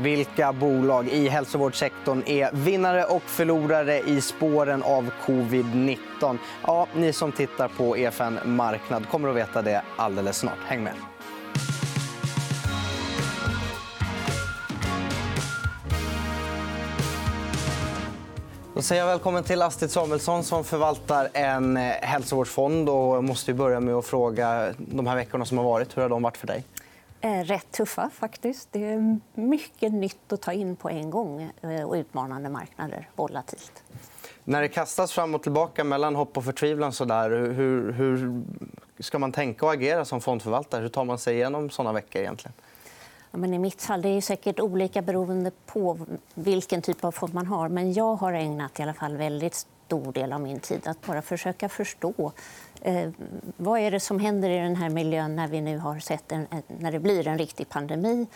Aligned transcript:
Vilka 0.00 0.52
bolag 0.52 1.08
i 1.08 1.28
hälsovårdssektorn 1.28 2.22
är 2.26 2.50
vinnare 2.52 3.04
och 3.04 3.22
förlorare 3.22 4.00
i 4.00 4.20
spåren 4.20 4.82
av 4.82 5.10
covid-19? 5.26 6.38
Ja, 6.66 6.86
ni 6.94 7.12
som 7.12 7.32
tittar 7.32 7.68
på 7.68 7.96
EFN 7.96 8.38
Marknad 8.44 9.08
kommer 9.08 9.28
att 9.28 9.36
veta 9.36 9.62
det 9.62 9.82
alldeles 9.96 10.38
snart. 10.38 10.58
Häng 10.66 10.82
med. 10.82 10.92
Då 18.74 18.82
säger 18.82 19.02
jag 19.02 19.08
välkommen 19.08 19.44
till 19.44 19.62
Astrid 19.62 19.90
Samuelsson 19.90 20.44
som 20.44 20.64
förvaltar 20.64 21.28
en 21.32 21.76
eh, 21.76 21.82
hälsovårdsfond. 21.82 22.88
Och 22.88 23.24
måste 23.24 23.54
börja 23.54 23.80
med 23.80 23.94
att 23.94 24.06
fråga 24.06 24.74
de 24.78 25.06
här 25.06 25.16
veckorna 25.16 25.44
som 25.44 25.58
har 25.58 25.64
varit. 25.64 25.96
Hur 25.96 26.02
har 26.02 26.08
de 26.08 26.22
varit 26.22 26.36
för 26.36 26.46
dig? 26.46 26.64
Eh, 27.26 27.44
rätt 27.44 27.72
tuffa, 27.72 28.10
faktiskt. 28.10 28.68
Det 28.72 28.84
är 28.84 29.18
mycket 29.34 29.92
nytt 29.92 30.32
att 30.32 30.42
ta 30.42 30.52
in 30.52 30.76
på 30.76 30.90
en 30.90 31.10
gång 31.10 31.50
eh, 31.62 31.82
och 31.82 31.94
utmanande 31.94 32.48
marknader. 32.48 33.08
Volatilt. 33.16 33.82
När 34.44 34.62
det 34.62 34.68
kastas 34.68 35.12
fram 35.12 35.34
och 35.34 35.42
tillbaka 35.42 35.84
mellan 35.84 36.16
hopp 36.16 36.36
och 36.36 36.44
förtvivlan 36.44 36.92
så 36.92 37.04
där, 37.04 37.30
hur, 37.30 37.92
hur 37.92 38.42
ska 38.98 39.18
man 39.18 39.32
tänka 39.32 39.66
och 39.66 39.72
agera 39.72 40.04
som 40.04 40.20
fondförvaltare? 40.20 40.82
Hur 40.82 40.88
tar 40.88 41.04
man 41.04 41.18
sig 41.18 41.34
igenom 41.34 41.70
såna 41.70 41.92
veckor? 41.92 42.22
egentligen? 42.22 42.52
Ja, 43.30 43.38
men 43.38 43.54
I 43.54 43.58
mitt 43.58 43.82
fall 43.82 44.02
det 44.02 44.08
är 44.08 44.20
säkert 44.20 44.60
olika 44.60 45.02
beroende 45.02 45.50
på 45.66 45.98
vilken 46.34 46.82
typ 46.82 47.04
av 47.04 47.12
fond 47.12 47.34
man 47.34 47.46
har. 47.46 47.68
Men 47.68 47.92
jag 47.92 48.14
har 48.16 48.32
ägnat 48.32 48.80
i 48.80 48.82
alla 48.82 48.94
fall 48.94 49.16
väldigt 49.16 49.66
stor 49.86 50.12
del 50.12 50.32
av 50.32 50.40
min 50.40 50.60
tid 50.60 50.86
att 50.86 51.06
bara 51.06 51.22
försöka 51.22 51.68
förstå 51.68 52.32
eh, 52.80 53.10
vad 53.56 53.80
är 53.80 53.90
det 53.90 54.00
som 54.00 54.20
händer 54.20 54.50
i 54.50 54.58
den 54.58 54.76
här 54.76 54.90
miljön 54.90 55.36
när 55.36 55.48
vi 55.48 55.60
nu 55.60 55.78
har 55.78 55.98
sett 55.98 56.32
en, 56.32 56.46
när 56.66 56.92
det 56.92 57.00
blir 57.00 57.28
en 57.28 57.38
riktig 57.38 57.68
pandemi. 57.68 58.26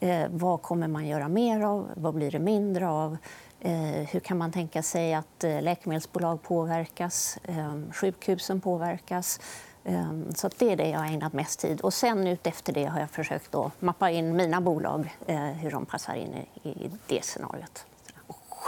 Eh, 0.00 0.26
vad 0.30 0.62
kommer 0.62 0.88
man 0.88 1.06
göra 1.06 1.28
mer 1.28 1.60
av? 1.60 1.90
Vad 1.96 2.14
blir 2.14 2.30
det 2.30 2.38
mindre 2.38 2.88
av? 2.88 3.16
Eh, 3.60 3.72
hur 4.10 4.20
kan 4.20 4.38
man 4.38 4.52
tänka 4.52 4.82
sig 4.82 5.14
att 5.14 5.44
eh, 5.44 5.62
läkemedelsbolag 5.62 6.42
påverkas? 6.42 7.38
Eh, 7.44 7.74
sjukhusen 7.92 8.60
påverkas? 8.60 9.40
Ehm, 9.86 10.34
så 10.34 10.50
det 10.58 10.72
är 10.72 10.76
det 10.76 10.88
jag 10.88 10.98
har 10.98 11.06
ägnat 11.06 11.32
mest 11.32 11.60
tid. 11.60 11.80
Och 11.80 11.94
sen 11.94 12.38
efter 12.42 12.72
det 12.72 12.84
har 12.84 13.00
jag 13.00 13.10
försökt 13.10 13.54
att 13.54 13.82
mappa 13.82 14.10
in 14.10 14.36
mina 14.36 14.60
bolag, 14.60 15.16
eh, 15.26 15.36
hur 15.36 15.70
de 15.70 15.86
passar 15.86 16.14
in 16.14 16.34
i 16.62 16.90
det 17.06 17.24
scenariot. 17.24 17.86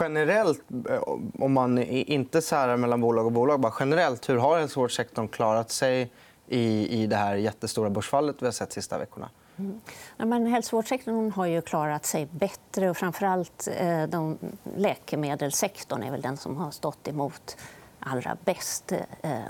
Generellt, 0.01 0.63
eh, 0.91 1.03
om 1.39 1.53
man 1.53 1.79
inte 1.79 2.43
särar 2.43 2.77
mellan 2.77 3.01
bolag 3.01 3.27
och 3.27 3.33
bolag, 3.33 3.61
bara 3.61 3.73
generellt, 3.81 4.29
hur 4.29 4.37
har 4.37 4.59
hälsovårdssektorn 4.59 5.29
klarat 5.29 5.71
sig 5.71 6.13
i, 6.47 7.03
i 7.03 7.07
det 7.07 7.17
här 7.17 7.35
jättestora 7.35 7.91
börsfallet 7.91 8.37
vi 8.41 8.47
har 8.47 8.53
sett 8.53 8.69
de 8.69 8.75
sista 8.75 8.99
veckorna? 8.99 9.31
Mm. 9.57 9.81
Ja, 10.17 10.25
men 10.25 10.47
hälsovårdssektorn 10.47 11.31
har 11.31 11.47
ju 11.47 11.61
klarat 11.61 12.07
sig 12.07 12.27
bättre. 12.27 12.91
och 12.91 12.97
Framförallt 12.97 13.69
eh, 13.77 14.03
de, 14.03 14.39
läkemedelssektorn 14.77 16.03
är 16.03 16.11
väl 16.11 16.21
den 16.21 16.37
som 16.37 16.57
har 16.57 16.71
stått 16.71 17.09
emot 17.09 17.57
allra 18.01 18.37
bäst 18.45 18.93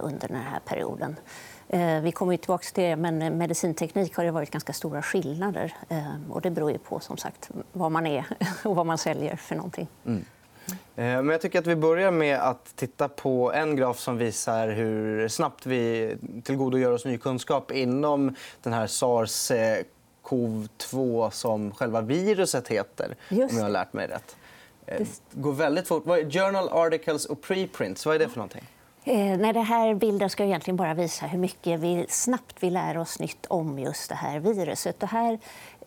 under 0.00 0.28
den 0.28 0.36
här 0.36 0.60
perioden. 0.64 1.16
Eh, 1.68 2.00
vi 2.00 2.12
kommer 2.12 2.36
tillbaka 2.36 2.64
till 2.74 2.84
det, 2.84 2.96
men 2.96 3.38
medicinteknik 3.38 4.16
har 4.16 4.24
det 4.24 4.30
varit 4.30 4.50
ganska 4.50 4.72
stora 4.72 5.02
skillnader. 5.02 5.74
Eh, 5.88 6.30
och 6.30 6.40
det 6.40 6.50
beror 6.50 6.70
ju 6.72 6.78
på 6.78 7.00
som 7.00 7.16
sagt, 7.16 7.50
vad 7.72 7.92
man 7.92 8.06
är 8.06 8.24
och 8.64 8.76
vad 8.76 8.86
man 8.86 8.98
säljer. 8.98 9.36
för 9.36 9.56
någonting. 9.56 9.88
Mm. 10.06 10.24
Eh, 10.70 11.04
men 11.04 11.28
jag 11.28 11.40
tycker 11.40 11.58
att 11.58 11.66
vi 11.66 11.76
börjar 11.76 12.10
med 12.10 12.38
att 12.38 12.76
titta 12.76 13.08
på 13.08 13.52
en 13.52 13.76
graf 13.76 13.98
som 13.98 14.18
visar 14.18 14.68
hur 14.68 15.28
snabbt 15.28 15.66
vi 15.66 16.16
tillgodogör 16.44 16.92
oss 16.92 17.04
ny 17.04 17.18
kunskap 17.18 17.72
inom 17.72 18.34
den 18.62 18.72
här 18.72 18.86
sars 18.86 19.52
cov 20.22 20.68
2 20.76 21.30
som 21.30 21.72
själva 21.72 22.00
viruset 22.00 22.68
heter, 22.68 23.16
om 23.30 23.48
jag 23.52 23.62
har 23.62 23.68
lärt 23.68 23.92
mig 23.92 24.06
rätt. 24.06 24.36
Det 24.86 25.06
går 25.32 25.52
väldigt 25.52 25.88
fort. 25.88 26.04
Journal 26.06 26.68
articles 26.68 27.24
och 27.24 27.42
preprints, 27.42 28.06
vad 28.06 28.14
är 28.14 28.18
det 28.18 28.28
för 28.28 28.36
någonting? 28.36 28.64
Eh, 29.08 29.38
nej, 29.38 29.52
det 29.52 29.60
här 29.60 29.94
bilden 29.94 30.30
ska 30.30 30.44
egentligen 30.44 30.76
bara 30.76 30.94
visa 30.94 31.26
hur 31.26 31.38
mycket 31.38 31.80
vi 31.80 32.06
snabbt 32.08 32.56
vi 32.60 32.70
lär 32.70 32.98
oss 32.98 33.18
nytt 33.18 33.46
om 33.46 33.78
just 33.78 34.08
det 34.08 34.14
här 34.14 34.38
viruset. 34.38 35.00
Det 35.00 35.06
här, 35.06 35.32
eh, 35.32 35.38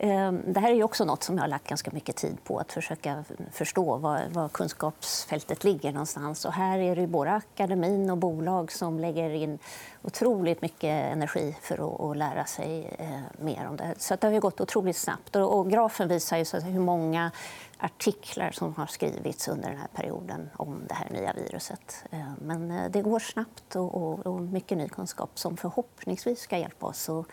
Ehm, 0.04 0.42
det 0.46 0.60
här 0.60 0.72
är 0.72 0.84
också 0.84 1.06
något 1.06 1.24
som 1.24 1.36
jag 1.36 1.44
har 1.44 1.48
lagt 1.48 1.68
ganska 1.68 1.92
mycket 1.92 2.16
tid 2.16 2.44
på. 2.44 2.60
Att 2.60 2.72
försöka 2.72 3.24
förstå 3.52 3.98
var, 3.98 4.22
var 4.30 4.50
kunskapsfältet 4.50 5.64
ligger. 5.64 5.92
någonstans. 5.92 6.46
Och 6.46 6.54
här 6.54 6.80
är 6.80 6.96
det 6.96 7.08
både 7.08 7.32
akademin 7.32 8.10
och 8.10 8.18
bolag 8.18 8.72
som 8.72 9.00
lägger 9.00 9.30
in 9.30 9.60
otroligt 10.02 10.62
mycket 10.62 11.14
energi 11.14 11.58
för 11.62 12.12
att, 12.12 12.18
lära 12.18 12.46
sig 12.46 12.96
ehm, 13.00 13.46
mer 13.46 13.68
om 13.68 13.78
det. 13.78 13.94
Så 13.98 14.16
det 14.16 14.28
har 14.28 14.40
gått 14.40 14.62
otroligt 14.62 14.98
snabbt. 14.98 15.36
Och, 15.36 15.70
grafen 15.70 16.08
visar 16.08 16.38
ju 16.38 16.46
så 16.46 16.60
hur 16.60 16.80
många 16.80 17.32
artiklar 17.78 18.52
som 18.52 18.76
har 18.76 18.86
skrivits 18.86 19.48
under 19.48 19.70
den 19.70 19.78
här 19.78 19.90
perioden 19.94 20.50
om 20.58 20.82
det 20.88 20.94
här 20.94 21.10
nya 21.10 21.34
viruset. 21.34 22.04
Ehm, 22.12 22.34
men 22.42 22.72
eh, 22.72 22.92
det 22.92 23.02
går 23.02 23.20
snabbt 23.20 23.76
och 23.76 24.42
mycket 24.42 24.78
ny 24.78 24.90
kunskap 24.90 25.40
som 25.40 25.58
förhoppningsvis 25.58 26.40
ska 26.40 26.58
hjälpa 26.58 26.88
oss 26.88 27.10
att 27.10 27.26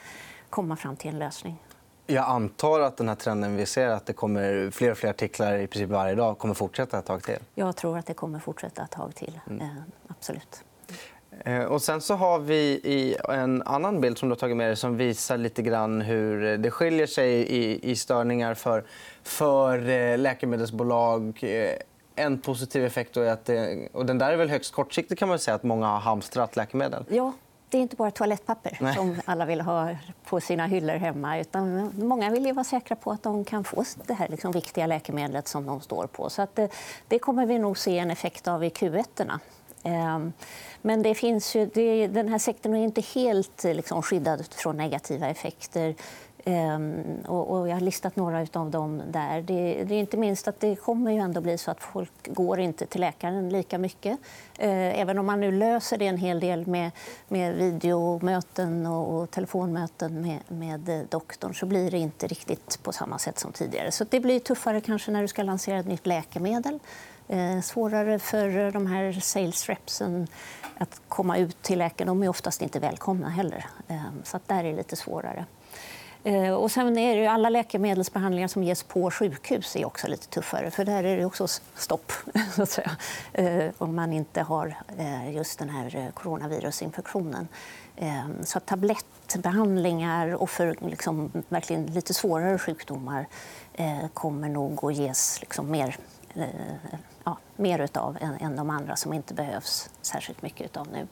komma 0.50 0.76
fram 0.76 0.96
till 0.96 1.10
en 1.10 1.18
lösning. 1.18 1.58
Jag 2.10 2.24
antar 2.24 2.80
att 2.80 2.96
den 2.96 3.08
här 3.08 3.14
trenden 3.14 3.56
vi 3.56 3.66
ser, 3.66 3.88
att 3.88 4.06
det 4.06 4.12
kommer 4.12 4.70
fler 4.70 4.90
och 4.90 4.98
fler 4.98 5.10
artiklar 5.10 5.58
i 5.58 5.66
princip 5.66 5.90
varje 5.90 6.14
dag, 6.14 6.38
kommer 6.38 6.54
fortsätta 6.54 6.98
ett 6.98 7.06
tag 7.06 7.22
till. 7.22 7.38
Jag 7.54 7.76
tror 7.76 7.98
att 7.98 8.06
det 8.06 8.14
kommer 8.14 8.38
fortsätta 8.38 8.82
ett 8.82 8.90
tag 8.90 9.14
till. 9.14 9.40
Mm. 9.46 9.60
Eh, 9.60 9.68
absolut. 10.08 10.64
Eh, 11.44 11.62
och 11.62 11.82
sen 11.82 12.00
så 12.00 12.14
har 12.14 12.38
vi 12.38 13.16
en 13.28 13.62
annan 13.62 14.00
bild 14.00 14.18
som 14.18 14.28
du 14.28 14.32
har 14.32 14.38
tagit 14.38 14.56
med 14.56 14.68
dig 14.68 14.76
som 14.76 14.96
visar 14.96 15.36
lite 15.36 15.62
grann 15.62 16.00
hur 16.00 16.58
det 16.58 16.70
skiljer 16.70 17.06
sig 17.06 17.90
i, 17.90 17.96
störningar 17.96 18.54
för, 18.54 18.84
för 19.22 19.88
eh, 19.88 20.18
läkemedelsbolag. 20.18 21.44
En 22.14 22.40
positiv 22.40 22.84
effekt 22.84 23.16
är 23.16 23.30
att 23.30 23.44
det, 23.44 23.88
och 23.92 24.06
den 24.06 24.18
där 24.18 24.32
är 24.32 24.36
väl 24.36 24.50
högst 24.50 24.72
kortsiktig 24.72 25.18
kan 25.18 25.28
man 25.28 25.38
säga 25.38 25.54
att 25.54 25.62
många 25.62 25.86
har 25.86 26.00
hamstrat 26.00 26.56
läkemedel. 26.56 27.04
Ja, 27.08 27.32
det 27.68 27.78
är 27.78 27.82
inte 27.82 27.96
bara 27.96 28.10
toalettpapper 28.10 28.78
Nej. 28.80 28.94
som 28.94 29.20
alla 29.24 29.44
vill 29.44 29.60
ha 29.60 29.96
på 30.24 30.40
sina 30.40 30.66
hyllor 30.66 30.94
hemma. 30.94 31.38
Utan 31.38 31.92
många 31.98 32.30
vill 32.30 32.52
vara 32.52 32.64
säkra 32.64 32.96
på 32.96 33.10
att 33.10 33.22
de 33.22 33.44
kan 33.44 33.64
få 33.64 33.84
det 34.06 34.14
här 34.14 34.28
liksom 34.28 34.52
viktiga 34.52 34.86
läkemedlet 34.86 35.48
som 35.48 35.66
de 35.66 35.80
står 35.80 36.06
på. 36.06 36.30
Så 36.30 36.46
det, 36.54 36.72
det 37.08 37.18
kommer 37.18 37.46
vi 37.46 37.58
nog 37.58 37.78
se 37.78 37.98
en 37.98 38.10
effekt 38.10 38.48
av 38.48 38.64
i 38.64 38.68
Q1. 38.68 39.04
-erna. 39.16 39.38
Ehm, 39.82 40.32
men 40.82 41.02
det 41.02 41.14
finns 41.14 41.56
ju, 41.56 41.66
det, 41.66 42.06
den 42.06 42.28
här 42.28 42.38
sektorn 42.38 42.74
är 42.74 42.84
inte 42.84 43.00
helt 43.00 43.64
liksom, 43.64 44.02
skyddad 44.02 44.54
från 44.54 44.76
negativa 44.76 45.28
effekter. 45.28 45.94
Ehm, 46.50 47.20
och, 47.26 47.68
jag 47.68 47.74
har 47.74 47.80
listat 47.80 48.16
några 48.16 48.46
av 48.52 48.70
dem 48.70 49.02
där. 49.10 49.42
Det, 49.42 49.84
det, 49.84 49.94
är 49.94 50.00
inte 50.00 50.16
minst 50.16 50.48
att 50.48 50.60
det 50.60 50.76
kommer 50.76 51.10
ju 51.12 51.18
ändå 51.18 51.40
bli 51.40 51.58
så 51.58 51.70
att 51.70 51.80
folk 51.80 52.12
går 52.26 52.60
inte 52.60 52.86
till 52.86 53.00
läkaren 53.00 53.48
lika 53.48 53.78
mycket. 53.78 54.18
Eh, 54.58 55.00
även 55.00 55.18
om 55.18 55.26
man 55.26 55.40
nu 55.40 55.52
löser 55.52 55.98
det 55.98 56.06
en 56.06 56.16
hel 56.16 56.40
del 56.40 56.66
med, 56.66 56.90
med 57.28 57.54
videomöten 57.54 58.86
och, 58.86 59.14
och 59.14 59.30
telefonmöten 59.30 60.22
med, 60.22 60.38
med 60.48 61.06
doktorn 61.10 61.54
så 61.54 61.66
blir 61.66 61.90
det 61.90 61.98
inte 61.98 62.26
riktigt 62.26 62.82
på 62.82 62.92
samma 62.92 63.18
sätt 63.18 63.38
som 63.38 63.52
tidigare. 63.52 63.90
Så 63.90 64.04
det 64.10 64.20
blir 64.20 64.40
tuffare 64.40 64.80
kanske 64.80 65.10
när 65.10 65.22
du 65.22 65.28
ska 65.28 65.42
lansera 65.42 65.78
ett 65.78 65.86
nytt 65.86 66.06
läkemedel. 66.06 66.78
Eh, 67.28 67.60
svårare 67.60 68.18
för 68.18 68.70
de 68.70 68.86
här 68.86 69.12
sales 69.12 69.66
repsen 69.68 70.26
att 70.78 71.00
komma 71.08 71.38
ut 71.38 71.62
till 71.62 71.78
läkaren. 71.78 72.06
De 72.06 72.22
är 72.22 72.28
oftast 72.28 72.62
inte 72.62 72.80
välkomna 72.80 73.28
heller. 73.28 73.66
Ehm, 73.88 74.22
så 74.24 74.36
att 74.36 74.48
där 74.48 74.64
är 74.64 74.70
det 74.70 74.76
lite 74.76 74.96
svårare. 74.96 75.44
Eh, 76.24 76.52
och 76.52 76.70
sen 76.70 76.98
är 76.98 77.16
det 77.16 77.26
alla 77.26 77.48
läkemedelsbehandlingar 77.48 78.48
som 78.48 78.62
ges 78.62 78.82
på 78.82 79.10
sjukhus 79.10 79.76
är 79.76 79.84
också 79.84 80.08
lite 80.08 80.26
tuffare. 80.26 80.70
för 80.70 80.84
Där 80.84 81.04
är 81.04 81.16
det 81.16 81.24
också 81.24 81.46
stopp 81.74 82.12
så 82.54 82.62
att 82.62 82.70
säga, 82.70 82.90
eh, 83.32 83.70
om 83.78 83.96
man 83.96 84.12
inte 84.12 84.42
har 84.42 84.74
eh, 84.98 85.34
just 85.34 85.58
den 85.58 85.70
här 85.70 86.10
coronavirusinfektionen. 86.14 87.48
Ehm, 87.96 88.44
så 88.44 88.60
tablettbehandlingar 88.60 90.42
och 90.42 90.50
för 90.50 90.76
liksom, 90.80 91.30
verkligen 91.48 91.86
lite 91.86 92.14
svårare 92.14 92.58
sjukdomar 92.58 93.26
kommer 94.14 94.48
nog 94.48 94.84
att 94.84 94.94
ges 94.94 95.40
liksom 95.40 95.70
mer 95.70 95.96
ja, 97.24 97.36
mer 97.56 97.88
av 97.98 98.18
än, 98.20 98.34
än 98.40 98.56
de 98.56 98.70
andra 98.70 98.96
som 98.96 99.12
inte 99.12 99.34
behövs 99.34 99.90
särskilt 100.02 100.42
mycket 100.42 100.76
av 100.76 100.88
nu. 100.92 101.06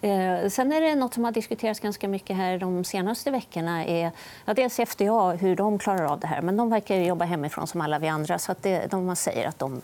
Eh, 0.00 0.48
sen 0.48 0.72
är 0.72 0.80
det 0.80 0.94
något 0.94 1.14
som 1.14 1.24
har 1.24 1.32
diskuterats 1.32 1.80
ganska 1.80 2.08
mycket 2.08 2.36
här 2.36 2.58
de 2.58 2.84
senaste 2.84 3.30
veckorna. 3.30 3.84
Är, 3.84 4.10
ja, 4.44 4.54
dels 4.54 4.80
FDA, 4.80 5.30
hur 5.32 5.56
de 5.56 5.78
klarar 5.78 6.04
av 6.04 6.20
det 6.20 6.26
här. 6.26 6.42
Men 6.42 6.56
de 6.56 6.70
verkar 6.70 6.96
jobba 6.96 7.24
hemifrån 7.24 7.66
som 7.66 7.80
alla 7.80 7.98
vi 7.98 8.08
andra. 8.08 8.38
Så 8.38 8.52
att 8.52 8.62
det, 8.62 8.90
de 8.90 9.16
säger 9.16 9.48
att 9.48 9.58
de 9.58 9.82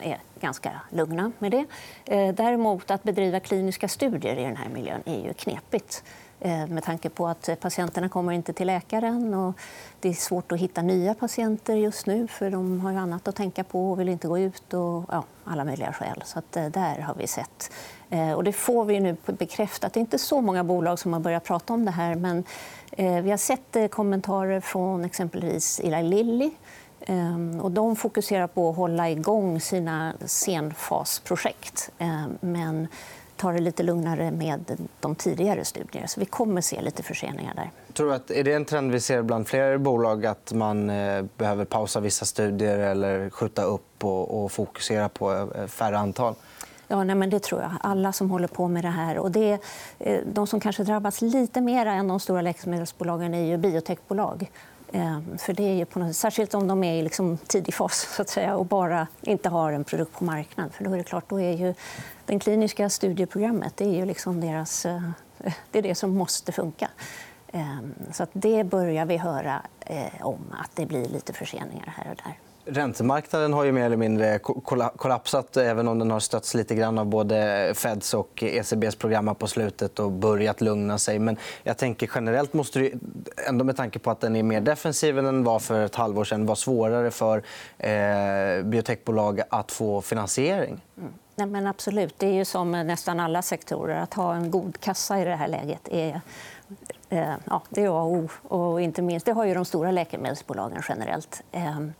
är 0.00 0.18
ganska 0.40 0.70
lugna 0.90 1.32
med 1.38 1.50
det. 1.50 1.64
Eh, 2.04 2.34
däremot 2.34 2.90
att 2.90 3.02
bedriva 3.02 3.40
kliniska 3.40 3.88
studier 3.88 4.36
i 4.36 4.44
den 4.44 4.56
här 4.56 4.68
miljön 4.68 5.02
är 5.04 5.24
ju 5.24 5.32
knepigt. 5.32 6.04
Eh, 6.40 6.66
med 6.66 6.84
tanke 6.84 7.08
på 7.08 7.28
att 7.28 7.48
patienterna 7.60 8.08
kommer 8.08 8.32
inte 8.32 8.52
till 8.52 8.66
läkaren. 8.66 9.34
Och 9.34 9.54
det 10.00 10.08
är 10.08 10.12
svårt 10.12 10.52
att 10.52 10.58
hitta 10.58 10.82
nya 10.82 11.14
patienter 11.14 11.76
just 11.76 12.06
nu 12.06 12.28
för 12.28 12.50
de 12.50 12.80
har 12.80 12.92
annat 12.92 13.28
att 13.28 13.36
tänka 13.36 13.64
på 13.64 13.90
och 13.90 14.00
vill 14.00 14.08
inte 14.08 14.28
gå 14.28 14.38
ut. 14.38 14.74
Och, 14.74 15.04
ja, 15.08 15.24
alla 15.44 15.64
möjliga 15.64 15.92
skäl. 15.92 16.22
Så 16.24 16.38
att, 16.38 16.56
eh, 16.56 16.66
där 16.66 16.98
har 17.00 17.14
vi 17.14 17.26
sett. 17.26 17.72
Eh, 18.10 18.32
och 18.32 18.44
det 18.44 18.52
får 18.52 18.84
vi 18.84 19.00
nu 19.00 19.16
bekräftat. 19.26 19.92
Det 19.92 19.98
är 19.98 20.00
inte 20.00 20.18
så 20.18 20.40
många 20.40 20.64
bolag 20.64 20.98
som 20.98 21.12
har 21.12 21.20
börjat 21.20 21.44
prata 21.44 21.72
om 21.72 21.84
det 21.84 21.90
här. 21.90 22.14
Men 22.14 22.44
vi 22.96 23.30
har 23.30 23.36
sett 23.36 23.90
kommentarer 23.90 24.60
från 24.60 25.04
exempelvis 25.04 25.80
Eli 25.80 26.02
Lilly 26.02 26.50
ehm, 27.00 27.60
och 27.60 27.70
de 27.70 27.96
fokuserar 27.96 28.46
på 28.46 28.70
att 28.70 28.76
hålla 28.76 29.10
igång 29.10 29.60
sina 29.60 30.12
senfasprojekt 30.26 31.90
ehm, 31.98 32.38
men 32.40 32.88
tar 33.38 33.52
det 33.52 33.60
lite 33.60 33.82
lugnare 33.82 34.30
med 34.30 34.88
de 35.00 35.14
tidigare 35.14 35.64
studierna. 35.64 36.08
Så 36.08 36.20
vi 36.20 36.26
kommer 36.26 36.60
se 36.60 36.82
lite 36.82 37.02
förseningar 37.02 37.54
där. 37.54 37.70
Tror 37.92 38.12
att, 38.12 38.30
är 38.30 38.44
det 38.44 38.52
en 38.52 38.64
trend 38.64 38.92
vi 38.92 39.00
ser 39.00 39.22
bland 39.22 39.48
fler 39.48 39.78
bolag 39.78 40.26
att 40.26 40.52
man 40.52 40.90
eh, 40.90 41.24
behöver 41.36 41.64
pausa 41.64 42.00
vissa 42.00 42.24
studier 42.24 42.78
eller 42.78 43.30
skjuta 43.30 43.62
upp 43.62 44.04
och, 44.04 44.44
och 44.44 44.52
fokusera 44.52 45.08
på 45.08 45.32
eh, 45.32 45.66
färre 45.66 45.98
antal? 45.98 46.34
Ja, 46.88 47.04
nej, 47.04 47.16
men 47.16 47.30
det 47.30 47.40
tror 47.42 47.60
jag. 47.60 47.70
Alla 47.80 48.12
som 48.12 48.30
håller 48.30 48.48
på 48.48 48.68
med 48.68 48.84
det 48.84 48.88
här. 48.88 49.18
Och 49.18 49.30
det, 49.30 49.58
eh, 49.98 50.20
de 50.32 50.46
som 50.46 50.60
kanske 50.60 50.82
drabbas 50.82 51.22
lite 51.22 51.60
mer 51.60 51.86
än 51.86 52.08
de 52.08 52.20
stora 52.20 52.42
läkemedelsbolagen 52.42 53.34
är 53.34 53.44
ju 53.44 53.56
biotechbolag. 53.56 54.50
Ehm, 54.92 55.38
för 55.38 55.52
det 55.52 55.62
är 55.62 55.74
ju 55.74 55.84
på 55.84 55.98
något, 55.98 56.16
särskilt 56.16 56.54
om 56.54 56.68
de 56.68 56.84
är 56.84 56.94
i 56.94 57.02
liksom 57.02 57.38
tidig 57.38 57.74
fas 57.74 58.08
så 58.16 58.22
att 58.22 58.28
säga, 58.28 58.56
och 58.56 58.66
bara 58.66 59.06
inte 59.20 59.48
har 59.48 59.72
en 59.72 59.84
produkt 59.84 60.18
på 60.18 60.24
marknaden. 60.24 60.72
För 60.72 60.84
då 60.84 60.92
är 60.92 60.96
det 60.98 61.04
klart, 61.04 61.28
då 61.28 61.40
är 61.40 61.52
ju 61.52 61.74
det 62.26 62.38
kliniska 62.38 62.90
studieprogrammet 62.90 63.76
det 63.76 63.84
är 63.84 63.94
ju 63.94 64.04
liksom 64.04 64.40
deras, 64.40 64.86
eh, 64.86 65.02
det, 65.70 65.78
är 65.78 65.82
det 65.82 65.94
som 65.94 66.10
måste 66.10 66.52
funka. 66.52 66.88
Ehm, 67.52 67.94
så 68.12 68.22
att 68.22 68.30
det 68.32 68.64
börjar 68.64 69.06
vi 69.06 69.16
höra 69.16 69.62
eh, 69.80 70.26
om, 70.26 70.54
att 70.62 70.70
det 70.74 70.86
blir 70.86 71.08
lite 71.08 71.32
förseningar 71.32 71.94
här 71.96 72.10
och 72.10 72.16
där. 72.24 72.47
Räntemarknaden 72.70 73.52
har 73.52 73.64
ju 73.64 73.72
mer 73.72 73.84
eller 73.84 73.96
mindre 73.96 74.38
kollapsat 74.96 75.56
även 75.56 75.88
om 75.88 75.98
den 75.98 76.10
har 76.10 76.20
stötts 76.20 76.54
lite 76.54 76.74
grann 76.74 76.98
av 76.98 77.06
både 77.06 77.72
Feds 77.74 78.14
och 78.14 78.42
ECBs 78.42 78.96
program 78.96 79.34
på 79.34 79.46
slutet 79.46 79.98
och 79.98 80.12
börjat 80.12 80.60
lugna 80.60 80.98
sig. 80.98 81.18
Men 81.18 81.36
jag 81.62 81.78
tänker 81.78 82.10
generellt 82.14 82.52
måste 82.52 82.78
det 82.78 82.92
ändå 83.48 83.64
med 83.64 83.76
tanke 83.76 83.98
på 83.98 84.10
att 84.10 84.20
den 84.20 84.36
är 84.36 84.42
mer 84.42 84.60
defensiv 84.60 85.18
än 85.18 85.24
den 85.24 85.44
var 85.44 85.58
för 85.58 85.84
ett 85.84 85.94
halvår 85.94 86.24
sedan 86.24 86.46
vara 86.46 86.56
svårare 86.56 87.10
för 87.10 87.42
eh, 87.78 88.62
biotechbolag 88.64 89.40
att 89.48 89.72
få 89.72 90.00
finansiering. 90.02 90.80
Mm. 90.96 91.12
Nej, 91.34 91.46
men 91.46 91.66
absolut. 91.66 92.14
Det 92.18 92.26
är 92.26 92.32
ju 92.32 92.44
som 92.44 92.72
nästan 92.72 93.20
alla 93.20 93.42
sektorer. 93.42 94.02
Att 94.02 94.14
ha 94.14 94.34
en 94.34 94.50
god 94.50 94.80
kassa 94.80 95.20
i 95.20 95.24
det 95.24 95.36
här 95.36 95.48
läget 95.48 95.88
är 95.90 96.20
eh, 97.08 97.34
ja, 97.44 97.62
det 97.68 97.84
är 97.84 97.88
A 97.88 98.02
och 98.02 98.12
O. 98.12 98.28
Och 98.42 98.80
inte 98.80 99.02
minst, 99.02 99.26
det 99.26 99.32
har 99.32 99.44
ju 99.44 99.54
de 99.54 99.64
stora 99.64 99.90
läkemedelsbolagen 99.90 100.82
generellt. 100.88 101.42
Ehm, 101.52 101.92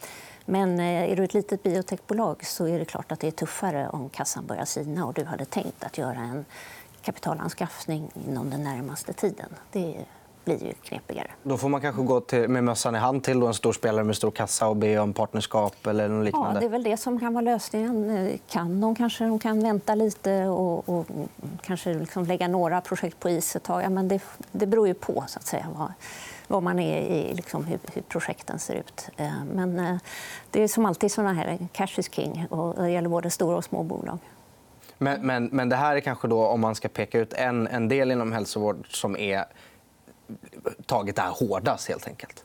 men 0.50 0.80
eh, 0.80 1.10
är 1.10 1.16
du 1.16 1.24
ett 1.24 1.34
litet 1.34 1.62
biotechbolag 1.62 2.46
så 2.46 2.68
är 2.68 2.78
det 2.78 2.84
klart 2.84 3.12
att 3.12 3.20
det 3.20 3.26
är 3.26 3.30
tuffare 3.30 3.88
om 3.88 4.08
kassan 4.08 4.46
börjar 4.46 4.64
sina 4.64 5.06
och 5.06 5.14
du 5.14 5.24
hade 5.24 5.44
tänkt 5.44 5.84
att 5.84 5.98
göra 5.98 6.18
en 6.18 6.44
kapitalanskaffning 7.02 8.10
inom 8.28 8.50
den 8.50 8.64
närmaste 8.64 9.12
tiden. 9.12 9.48
Det 9.72 9.96
blir 10.44 10.64
ju 10.64 10.72
knepigare. 10.72 11.30
Då 11.42 11.56
får 11.56 11.68
man 11.68 11.80
kanske 11.80 12.02
gå 12.02 12.20
till, 12.20 12.48
med 12.48 12.64
mössan 12.64 12.94
i 12.94 12.98
hand 12.98 13.24
till 13.24 13.42
en 13.42 13.54
stor 13.54 13.72
spelare 13.72 14.04
med 14.04 14.16
stor 14.16 14.30
kassa 14.30 14.68
och 14.68 14.76
be 14.76 14.98
om 14.98 15.12
partnerskap 15.12 15.86
eller 15.86 16.08
något 16.08 16.24
liknande? 16.24 16.54
Ja, 16.54 16.60
det 16.60 16.66
är 16.66 16.70
väl 16.70 16.82
det 16.82 16.96
som 16.96 17.20
kan 17.20 17.34
vara 17.34 17.44
lösningen. 17.44 18.10
Eh, 18.10 18.38
kan 18.48 18.80
de 18.80 18.94
kanske 18.94 19.24
de 19.24 19.38
kan 19.38 19.62
vänta 19.62 19.94
lite 19.94 20.44
och, 20.44 20.88
och 20.88 21.06
kanske 21.62 21.94
liksom 21.94 22.24
lägga 22.24 22.48
några 22.48 22.80
projekt 22.80 23.20
på 23.20 23.30
is 23.30 23.56
ett 23.56 23.62
tag. 23.62 23.82
Ja, 23.82 23.90
men 23.90 24.08
det, 24.08 24.22
det 24.52 24.66
beror 24.66 24.88
ju 24.88 24.94
på 24.94 25.24
så 25.28 25.38
att 25.38 25.46
säga, 25.46 25.66
vad, 25.74 25.92
vad 26.48 26.62
man 26.62 26.78
är 26.78 27.00
i, 27.00 27.34
liksom, 27.34 27.64
hur, 27.64 27.78
hur, 27.94 28.02
projekten 28.02 28.58
ser 28.58 28.74
ut. 28.74 29.08
Eh, 29.16 29.44
men 29.52 29.78
eh, 29.78 29.96
det 30.50 30.62
är 30.62 30.68
som 30.68 30.86
alltid 30.86 31.12
såna 31.12 31.32
här, 31.32 31.68
cash 31.72 31.98
is 31.98 32.12
king. 32.12 32.46
Och 32.50 32.82
det 32.82 32.90
gäller 32.90 33.08
både 33.08 33.30
stora 33.30 33.56
och 33.56 33.64
små 33.64 33.82
bolag. 33.82 34.18
Men, 34.98 35.26
men, 35.26 35.44
men 35.44 35.68
det 35.68 35.76
här 35.76 35.96
är 35.96 36.00
kanske 36.00 36.28
då, 36.28 36.46
om 36.46 36.60
man 36.60 36.74
ska 36.74 36.88
peka 36.88 37.18
ut 37.18 37.32
en, 37.32 37.66
en 37.66 37.88
del 37.88 38.10
inom 38.10 38.32
hälsovård 38.32 38.96
som 38.96 39.16
är 39.16 39.44
tagit 40.86 41.16
det 41.16 41.22
här 41.22 41.30
hårdast, 41.30 41.88
helt 41.88 42.06
enkelt? 42.06 42.44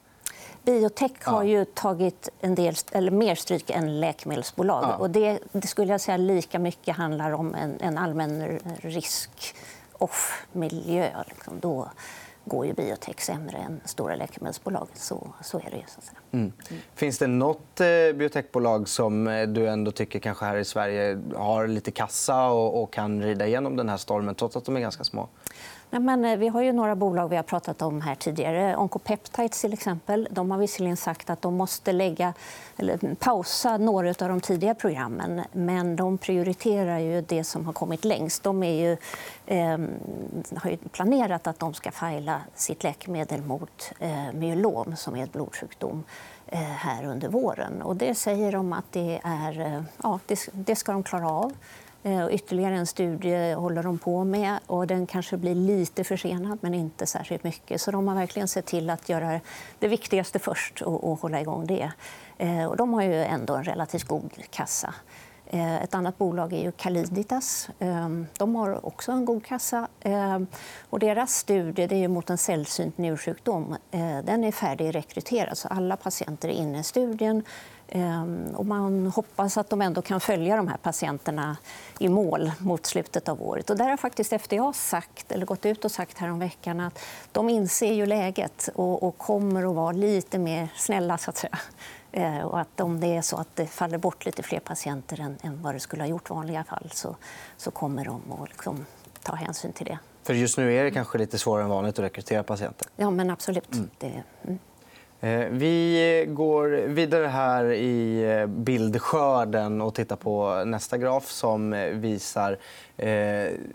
Biotech 0.64 1.24
har 1.24 1.44
ju 1.44 1.66
tagit 1.66 2.30
en 2.40 2.56
del, 2.56 2.76
eller 2.92 3.12
mer 3.12 3.36
stryk 3.36 3.70
än 3.70 4.00
läkemedelsbolag. 4.00 4.84
Ja. 4.84 4.96
Och 4.96 5.10
det, 5.10 5.40
det, 5.52 5.68
skulle 5.68 5.92
jag 5.92 6.02
säga 6.02 6.18
lika 6.18 6.60
mycket 6.60 6.96
handlar 6.96 7.32
om 7.32 7.56
en, 7.56 7.78
en 7.80 7.98
allmän 7.98 8.60
risk-off-miljö. 8.82 11.24
Liksom. 11.28 11.60
Då, 11.60 11.90
går 12.45 12.66
ju 12.66 12.74
biotech 12.74 13.19
sämre 13.19 13.57
än 13.57 13.81
stora 13.86 14.16
läkemedelsbolag. 14.16 14.88
Så, 14.94 15.34
så 15.42 15.60
är 15.60 15.69
det 15.72 15.78
ju. 15.78 15.84
Så 15.88 16.00
att 16.00 16.06
säga. 16.06 16.23
Mm. 16.34 16.52
Finns 16.96 17.18
det 17.18 17.28
nåt 17.28 17.82
eh, 17.82 17.86
biotechbolag 18.16 18.90
som 18.90 19.28
eh, 19.28 19.48
du 19.48 19.68
ändå 19.68 19.92
tycker 19.92 20.20
kanske 20.20 20.46
här 20.46 20.58
i 20.58 20.66
Sverige 20.66 21.22
har 21.36 21.68
lite 21.68 21.92
kassa 21.92 22.48
och, 22.48 22.84
och 22.84 22.94
kan 22.94 23.22
rida 23.22 23.48
igenom 23.48 23.76
den 23.76 23.90
här 23.90 23.98
stormen 23.98 24.36
trots 24.36 24.56
att 24.56 24.66
de 24.66 24.76
är 24.76 24.80
ganska 24.80 25.04
små? 25.04 25.30
Nej, 25.94 26.02
men 26.02 26.26
eh, 26.26 26.38
vi 26.38 26.48
har 26.48 26.62
ju 26.62 26.72
några 26.72 26.96
bolag 26.96 27.30
vi 27.30 27.36
har 27.36 27.44
pratat 27.44 27.82
om 27.82 28.02
här 28.02 28.16
tidigare. 28.16 28.76
Oncopeptides 28.76 29.62
till 29.62 29.74
exempel. 29.74 30.28
De 30.32 30.52
har 30.52 30.58
visserligen 30.58 30.98
sagt 30.98 31.30
att 31.30 31.42
de 31.42 31.56
måste 31.56 31.92
lägga, 31.92 32.34
eller 32.78 33.04
mm, 33.04 33.16
pausa 33.16 33.78
några 33.78 34.10
av 34.10 34.30
de 34.30 34.42
tidiga 34.42 34.76
programmen. 34.76 35.42
Men 35.52 35.96
de 35.96 36.18
prioriterar 36.18 37.00
ju 37.00 37.22
det 37.22 37.44
som 37.44 37.66
har 37.66 37.74
kommit 37.74 38.06
längst. 38.06 38.44
De 38.44 38.64
är 38.64 38.74
ju, 38.74 38.98
eh, 39.46 39.78
har 40.56 40.70
ju 40.70 40.78
planerat 40.78 41.48
att 41.48 41.60
de 41.60 41.74
ska 41.74 41.92
fila 41.92 42.42
sitt 42.56 42.84
läkemedel 42.84 43.42
mot 43.42 43.92
eh, 44.00 44.34
myelom, 44.34 44.96
som 44.96 45.16
är 45.16 45.22
en 45.22 45.30
blodsjukdom 45.32 46.04
Eh, 46.48 46.60
här 46.60 47.06
under 47.06 47.30
våren. 47.30 47.81
Och 47.81 47.95
det 47.95 48.16
säger 48.16 48.51
de 48.51 48.74
att 48.74 48.92
det, 48.92 49.22
är, 49.24 49.60
eh, 49.60 49.84
ja, 50.04 50.19
det, 50.51 50.75
ska 50.75 50.92
de 50.92 51.04
klara 51.04 51.30
av. 51.30 51.54
Eh, 52.04 52.28
ytterligare 52.31 52.75
en 52.75 52.88
studie 52.88 53.54
håller 53.54 53.84
de 53.84 53.98
på 53.98 54.24
med. 54.24 54.60
och 54.68 54.88
Den 54.88 55.07
kanske 55.07 55.38
blir 55.38 55.56
lite 55.56 56.04
försenad, 56.04 56.57
men 56.62 56.74
inte 56.74 57.06
särskilt 57.06 57.44
mycket. 57.44 57.81
Så 57.81 57.92
De 57.92 58.07
har 58.07 58.16
verkligen 58.16 58.48
sett 58.48 58.66
till 58.66 58.90
att 58.90 59.10
göra 59.10 59.40
det 59.80 59.88
viktigaste 59.88 60.40
först 60.40 60.81
och, 60.81 61.12
och 61.12 61.19
hålla 61.19 61.42
igång 61.42 61.66
det. 61.66 61.92
Och 62.69 62.78
de 62.78 62.94
har 62.94 63.01
ju 63.01 63.24
ändå 63.24 63.56
en 63.56 63.63
relativt 63.63 64.04
god 64.04 64.31
kassa. 64.50 64.94
Eh, 65.54 65.84
ett 65.84 65.96
annat 65.96 66.18
bolag 66.18 66.54
är 66.54 66.62
ju 66.62 66.72
Caliditas. 66.72 67.70
Ehm, 67.80 68.28
de 68.38 68.56
har 68.56 68.86
också 68.86 69.12
en 69.12 69.26
god 69.26 69.46
kassa. 69.46 69.88
Ehm, 70.02 70.48
och 70.90 71.00
deras 71.00 71.36
studie 71.36 71.88
det 71.88 72.04
är 72.04 72.08
mot 72.08 72.30
en 72.30 72.38
sällsynt 72.38 72.98
njursjukdom. 72.98 73.76
Eh, 73.92 74.18
den 74.24 74.44
är 74.44 74.52
färdigrekryterad, 74.52 75.58
så 75.58 75.68
alla 75.68 75.96
patienter 75.96 76.50
är 76.50 76.54
inne 76.54 76.80
i 76.80 76.84
studien. 76.84 77.44
Ehm, 77.88 78.48
och 78.56 78.66
man 78.66 79.08
hoppas 79.08 79.58
att 79.58 79.70
de 79.70 79.82
ändå 79.82 80.02
kan 80.02 80.20
följa 80.20 80.56
de 80.56 80.68
här 80.68 80.78
patienterna 80.78 81.58
i 82.00 82.10
mål 82.10 82.52
mot 82.60 82.86
slutet 82.86 83.30
av 83.30 83.42
året. 83.42 83.70
Och 83.70 83.78
där 83.78 83.90
har 83.90 83.98
faktiskt 83.98 84.34
FDA 84.34 84.74
sagt, 84.74 85.32
eller 85.32 85.46
gått 85.46 85.66
ut 85.66 85.86
och 85.86 85.92
sagt 85.92 86.18
häromveckan 86.18 86.80
att 86.80 87.00
de 87.32 87.50
inser 87.50 87.94
ju 87.94 88.06
läget 88.06 88.70
och, 88.76 89.04
och 89.04 89.18
kommer 89.18 89.70
att 89.70 89.76
vara 89.76 89.92
lite 89.92 90.40
mer 90.40 90.68
snälla. 90.76 91.18
Så 91.18 91.30
att 91.30 91.38
säga. 91.38 91.60
Ehm, 92.12 92.48
och 92.48 92.60
att 92.60 92.80
om 92.80 93.00
det 93.00 93.08
är 93.08 93.22
så 93.22 93.38
att 93.38 93.56
det 93.56 93.68
faller 93.68 93.98
bort 93.98 94.25
lite 94.25 94.44
fler 94.44 94.60
patienter 94.60 95.22
än, 95.22 95.38
än 95.42 95.62
vad 95.62 95.75
det 95.75 95.80
skulle 95.80 96.04
ha 96.04 96.08
gjort 96.08 96.30
i 96.30 96.34
vanliga 96.34 96.63
fall 96.63 96.90
så, 96.94 97.16
så 97.58 97.72
kommer 97.72 98.06
de 98.06 98.32
att 98.32 98.50
liksom 98.50 98.86
ta 99.24 99.36
hänsyn 99.36 99.74
till 99.74 99.86
det. 99.86 99.98
För 100.24 100.34
just 100.34 100.58
nu 100.58 100.75
är 100.75 100.84
det 100.84 100.92
kanske 100.92 101.18
lite 101.18 101.38
svårare 101.38 101.63
än 101.63 101.70
vanligt 101.70 102.00
att 102.00 102.06
rekrytera 102.06 102.44
patienter? 102.44 102.88
Ja, 102.96 103.10
men 103.10 103.30
absolut. 103.30 103.74
Mm. 103.74 103.90
Det, 103.98 104.24
mm. 104.44 104.60
Eh, 105.24 105.48
vi 105.50 106.25
går 106.30 106.70
vidare 106.70 107.27
här 107.27 107.65
i 107.65 108.24
eh, 108.32 108.48
bildskörden 108.48 109.82
och 109.82 109.96
tittar 109.96 110.15
på 110.15 110.63
nästa 110.65 110.98
graf 110.98 111.32
som 111.32 111.74
eh, 111.74 111.86
visar 111.86 112.58
eh, 112.98 113.12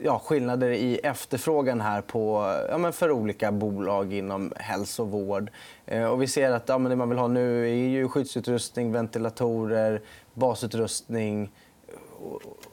ja, 0.02 0.22
skillnader 0.24 0.70
i 0.70 0.98
efterfrågan 0.98 1.80
här 1.80 2.00
på, 2.00 2.54
ja, 2.70 2.78
men 2.78 2.92
för 2.92 3.10
olika 3.10 3.52
bolag 3.52 4.12
inom 4.12 4.52
hälsovård. 4.56 5.50
Och 6.12 6.22
vi 6.22 6.26
ser 6.26 6.50
att 6.50 6.68
ja, 6.68 6.78
men 6.78 6.90
det 6.90 6.96
man 6.96 7.08
vill 7.08 7.18
ha 7.18 7.28
nu 7.28 7.70
är 7.70 7.88
ju 7.88 8.08
skyddsutrustning, 8.08 8.92
ventilatorer, 8.92 10.02
basutrustning 10.34 11.50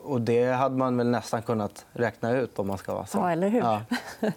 och 0.04 0.22
det 0.22 0.52
hade 0.52 0.76
man 0.76 0.98
väl 0.98 1.10
nästan 1.10 1.42
kunnat 1.42 1.86
räkna 1.94 2.32
ut 2.32 2.60
om 2.60 2.68
man 2.68 2.78
ska 2.78 2.94
vara 2.94 3.06
så. 3.06 3.18
Ja, 3.18 3.32
eller 3.32 3.50
hur? 3.50 3.60
Ja. 3.60 3.82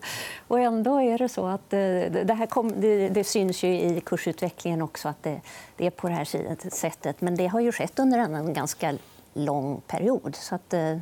och 0.49 0.61
ändå 0.61 1.00
är 1.00 1.18
det 1.18 1.28
så 1.28 1.47
att 1.47 1.73
eh, 1.73 1.78
det, 2.25 2.35
här 2.38 2.47
kom, 2.47 2.80
det, 2.80 3.08
det 3.08 3.25
syns 3.25 3.62
ju 3.62 3.68
i 3.68 4.00
kursutvecklingen 4.00 4.82
också 4.82 5.08
att 5.08 5.23
det, 5.23 5.40
det, 5.76 5.87
är 5.87 5.90
på 5.90 6.08
det 6.08 6.14
här 6.14 6.70
sättet. 6.70 7.20
Men 7.20 7.37
det 7.37 7.47
har 7.47 7.61
ju 7.61 7.73
skett 7.73 7.99
under 7.99 8.18
en 8.18 8.52
ganska 8.52 8.94
lång 9.35 9.80
period. 9.87 10.37
Så 10.37 10.54
att, 10.54 10.75
eh, 10.75 10.99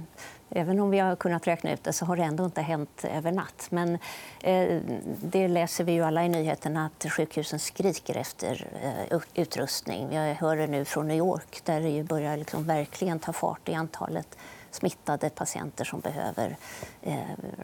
Även 0.50 0.80
om 0.80 0.90
vi 0.90 0.98
har 0.98 1.16
kunnat 1.16 1.46
räkna 1.46 1.72
ut 1.72 1.84
det 1.84 1.92
så 1.92 2.04
har 2.04 2.16
det 2.16 2.22
ändå 2.22 2.44
inte 2.44 2.62
hänt 2.62 3.04
över 3.04 3.32
natt. 3.32 3.66
Men 3.70 3.98
eh, 4.40 4.80
det 5.22 5.48
läser 5.48 5.84
vi 5.84 5.92
ju 5.92 6.02
alla 6.02 6.24
i 6.24 6.28
nyheterna 6.28 6.86
att 6.86 7.12
sjukhusen 7.12 7.58
skriker 7.58 8.16
efter 8.16 8.68
eh, 9.10 9.20
utrustning. 9.34 10.08
Vi 10.08 10.16
hör 10.16 10.56
det 10.56 10.66
nu 10.66 10.84
från 10.84 11.08
New 11.08 11.16
York 11.16 11.60
där 11.64 11.80
det 11.80 12.02
börjar 12.02 12.36
liksom 12.36 12.64
verkligen 12.64 13.18
ta 13.18 13.32
fart 13.32 13.68
i 13.68 13.74
antalet 13.74 14.38
smittade 14.70 15.30
patienter 15.30 15.84
som 15.84 16.00
behöver 16.00 16.56
eh, 17.02 17.18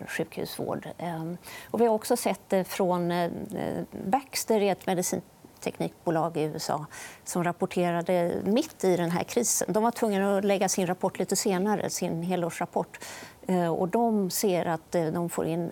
sjukhusvård. 0.07 0.89
Eh, 0.99 1.33
och 1.71 1.81
vi 1.81 1.87
har 1.87 1.95
också 1.95 2.17
sett 2.17 2.41
det 2.49 2.65
från 2.65 3.11
eh, 3.11 3.25
eh 3.25 3.85
Baxter, 4.07 4.61
ett 4.61 4.87
medicin 4.87 5.23
teknikbolag 5.63 6.37
i 6.37 6.43
USA 6.43 6.87
som 7.25 7.45
rapporterade 7.45 8.43
mitt 8.45 8.85
i 8.85 8.97
den 8.97 9.11
här 9.11 9.25
krisen. 9.25 9.73
De 9.73 9.83
var 9.83 9.91
tvungna 9.91 10.39
att 10.39 10.45
lägga 10.45 10.69
sin 10.69 10.87
rapport 10.87 11.19
lite 11.19 11.37
senare, 11.37 11.91
sin 11.91 12.23
helårsrapport 12.23 12.99
eh, 13.47 13.75
och 13.75 13.89
de 13.89 14.31
ser 14.31 14.67
att 14.67 14.95
eh, 14.95 15.07
de 15.07 15.29
får 15.29 15.47
in 15.47 15.71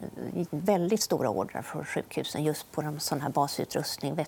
väldigt 0.50 1.02
stora 1.02 1.30
ordrar 1.30 1.62
från 1.62 1.84
sjukhusen 1.84 2.44
just 2.44 2.72
på 2.72 2.96
sån 2.98 3.20
här 3.20 3.30
basutrustning, 3.30 4.26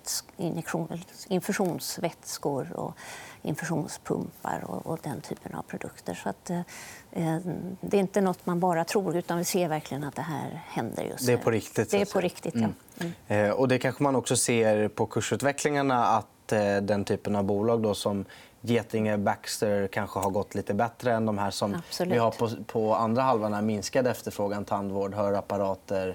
infusionsvätskor 1.29 2.73
och 2.73 2.95
infusionspumpar 3.43 4.65
och, 4.67 4.87
och, 4.87 4.99
den 5.03 5.21
typen 5.21 5.55
av 5.55 5.63
produkter. 5.63 6.15
Så 6.15 6.29
att, 6.29 6.51
eh, 6.51 7.39
det 7.81 7.97
är 7.97 8.01
inte 8.01 8.21
nåt 8.21 8.47
man 8.47 8.61
bara 8.61 8.85
tror, 8.85 9.17
utan 9.17 9.39
vi 9.39 9.45
ser 9.45 9.69
verkligen 9.69 10.05
att 10.05 10.15
det 10.15 10.23
här 10.23 10.63
händer 10.69 11.03
just 11.03 11.27
Det 11.27 11.33
är 11.33 11.37
på 11.37 11.51
riktigt? 11.51 11.91
Det 11.91 12.01
är 12.01 12.13
på 12.13 12.21
riktigt, 12.21 12.55
ja. 12.55 12.61
Mm. 12.61 13.13
Mm. 13.29 13.51
Eh, 13.51 13.51
och 13.51 13.69
det 13.69 13.79
kanske 13.79 14.03
man 14.03 14.17
också 14.17 14.37
ser 14.37 14.89
på 14.89 15.07
kursutvecklingarna 15.07 16.07
att 16.07 16.53
eh, 16.53 16.77
den 16.77 17.05
typen 17.05 17.37
av 17.37 17.45
bolag 17.45 17.83
då, 17.83 17.95
som 17.95 18.25
Getinge, 18.61 19.19
Baxter 19.19 19.87
kanske 19.87 20.21
har 20.21 20.31
gått 20.31 20.55
lite 20.55 20.75
bättre 20.75 21.13
än 21.13 21.27
de 21.27 21.39
här 21.39 21.51
som 21.51 21.75
Absolut. 21.75 22.15
vi 22.15 22.19
har 22.19 22.31
på, 22.31 22.51
på 22.67 22.95
andra 22.95 23.23
halvan. 23.23 23.67
Minskad 23.67 24.07
efterfrågan, 24.07 24.65
tandvård, 24.65 25.15
hörapparater, 25.15 26.09
Eh, 26.09 26.15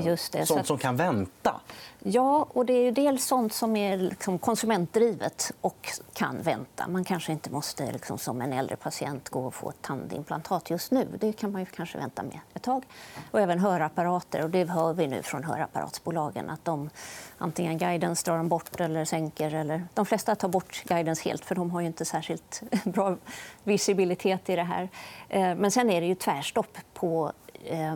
Just 0.00 0.32
det. 0.32 0.46
Sånt 0.46 0.66
som 0.66 0.78
kan 0.78 0.96
vänta? 0.96 1.60
Ja, 2.02 2.46
och 2.52 2.66
det 2.66 2.72
är 2.72 2.92
dels 2.92 3.24
sånt 3.24 3.52
som 3.52 3.76
är 3.76 3.96
liksom 3.96 4.38
konsumentdrivet 4.38 5.52
och 5.60 5.88
kan 6.12 6.42
vänta. 6.42 6.88
Man 6.88 7.04
kanske 7.04 7.32
inte 7.32 7.50
måste 7.50 7.92
liksom, 7.92 8.18
som 8.18 8.40
en 8.40 8.52
äldre 8.52 8.76
patient 8.76 9.28
gå 9.28 9.46
och 9.46 9.54
få 9.54 9.70
ett 9.70 9.82
tandimplantat 9.82 10.70
just 10.70 10.90
nu. 10.90 11.08
Det 11.20 11.32
kan 11.32 11.52
man 11.52 11.60
ju 11.60 11.66
kanske 11.66 11.98
vänta 11.98 12.22
med 12.22 12.38
ett 12.54 12.62
tag. 12.62 12.84
Och 13.30 13.40
även 13.40 13.58
hörapparater. 13.58 14.42
Och 14.42 14.50
det 14.50 14.64
hör 14.64 14.92
vi 14.92 15.06
nu 15.06 15.22
från 15.22 15.44
hörapparatsbolagen 15.44 16.50
att 16.50 16.64
de 16.64 16.90
antingen 17.38 17.78
guidance 17.78 18.30
drar 18.30 18.36
de 18.36 18.48
bort 18.48 18.80
eller 18.80 19.04
sänker. 19.04 19.54
Eller... 19.54 19.84
De 19.94 20.06
flesta 20.06 20.34
tar 20.34 20.48
bort 20.48 20.84
guidance 20.84 21.28
helt, 21.28 21.44
för 21.44 21.54
de 21.54 21.70
har 21.70 21.80
ju 21.80 21.86
inte 21.86 22.04
särskilt 22.04 22.62
bra 22.84 23.16
visibilitet 23.64 24.48
i 24.48 24.56
det 24.56 24.62
här. 24.62 24.88
Eh, 25.28 25.54
men 25.54 25.70
sen 25.70 25.90
är 25.90 26.00
det 26.00 26.06
ju 26.06 26.14
tvärstopp 26.14 26.78
på 26.94 27.32
eh, 27.64 27.94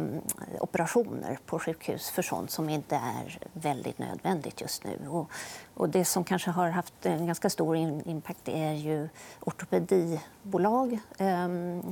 operationer 0.60 1.38
på 1.46 1.58
sjukhus 1.58 2.10
för 2.10 2.22
sånt 2.22 2.50
som 2.50 2.68
inte 2.68 2.96
är 2.96 3.38
väldigt 3.52 3.98
nödvändigt 3.98 4.60
just 4.60 4.84
nu. 4.84 5.08
Och, 5.08 5.30
och 5.74 5.88
det 5.88 6.04
som 6.04 6.24
kanske 6.24 6.50
har 6.50 6.68
haft 6.68 7.06
en 7.06 7.26
ganska 7.26 7.50
stor 7.50 7.76
impact 7.76 8.48
är 8.48 8.72
ju 8.72 9.08
ortopedibolag. 9.40 10.92
Eh, 11.18 11.48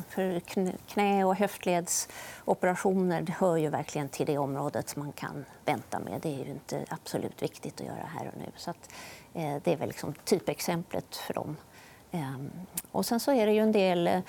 för 0.08 0.40
knä 0.88 1.24
och 1.24 1.36
höftledsoperationer 1.36 3.22
det 3.22 3.32
hör 3.32 3.56
ju 3.56 3.68
verkligen 3.68 4.08
till 4.08 4.26
det 4.26 4.38
området 4.38 4.96
man 4.96 5.12
kan 5.12 5.44
vänta 5.64 5.98
med. 5.98 6.20
Det 6.20 6.28
är 6.28 6.44
ju 6.44 6.50
inte 6.50 6.84
absolut 6.88 7.42
viktigt 7.42 7.80
att 7.80 7.86
göra 7.86 8.08
här 8.18 8.26
och 8.26 8.38
nu. 8.38 8.52
Så 8.56 8.70
att, 8.70 8.90
eh, 9.34 9.56
det 9.64 9.72
är 9.72 9.76
väl 9.76 9.88
liksom 9.88 10.14
typexemplet 10.24 11.16
för 11.16 11.34
dem. 11.34 11.56
Ehm, 12.12 12.50
och 12.92 13.06
sen 13.06 13.20
så 13.20 13.32
är 13.32 13.46
det 13.46 13.52
ju 13.52 13.60
en 13.60 13.72
del 13.72 14.06
eh, 14.06 14.20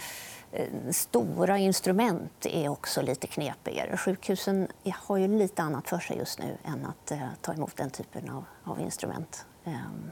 Eh, 0.55 0.91
stora 0.91 1.57
instrument 1.57 2.45
är 2.45 2.69
också 2.69 3.01
lite 3.01 3.27
knepigare. 3.27 3.97
Sjukhusen 3.97 4.67
har 4.93 5.17
ju 5.17 5.27
lite 5.27 5.61
annat 5.61 5.89
för 5.89 5.99
sig 5.99 6.17
just 6.17 6.39
nu 6.39 6.57
än 6.65 6.85
att 6.85 7.11
eh, 7.11 7.17
ta 7.41 7.53
emot 7.53 7.77
den 7.77 7.89
typen 7.89 8.29
av, 8.29 8.45
av 8.63 8.81
instrument. 8.81 9.45
Ehm. 9.65 10.11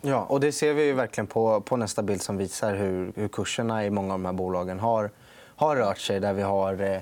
Ja, 0.00 0.24
och 0.24 0.40
det 0.40 0.52
ser 0.52 0.74
vi 0.74 0.84
ju 0.84 0.92
verkligen 0.92 1.26
på, 1.26 1.60
på 1.60 1.76
nästa 1.76 2.02
bild 2.02 2.22
som 2.22 2.36
visar 2.36 2.74
hur, 2.74 3.12
hur 3.16 3.28
kurserna 3.28 3.84
i 3.84 3.90
många 3.90 4.14
av 4.14 4.20
de 4.20 4.24
här 4.24 4.32
bolagen 4.32 4.80
har, 4.80 5.10
har 5.56 5.76
rört 5.76 5.98
sig. 5.98 6.20
Där 6.20 6.32
vi 6.32 6.42
har 6.42 6.82
eh, 6.82 7.00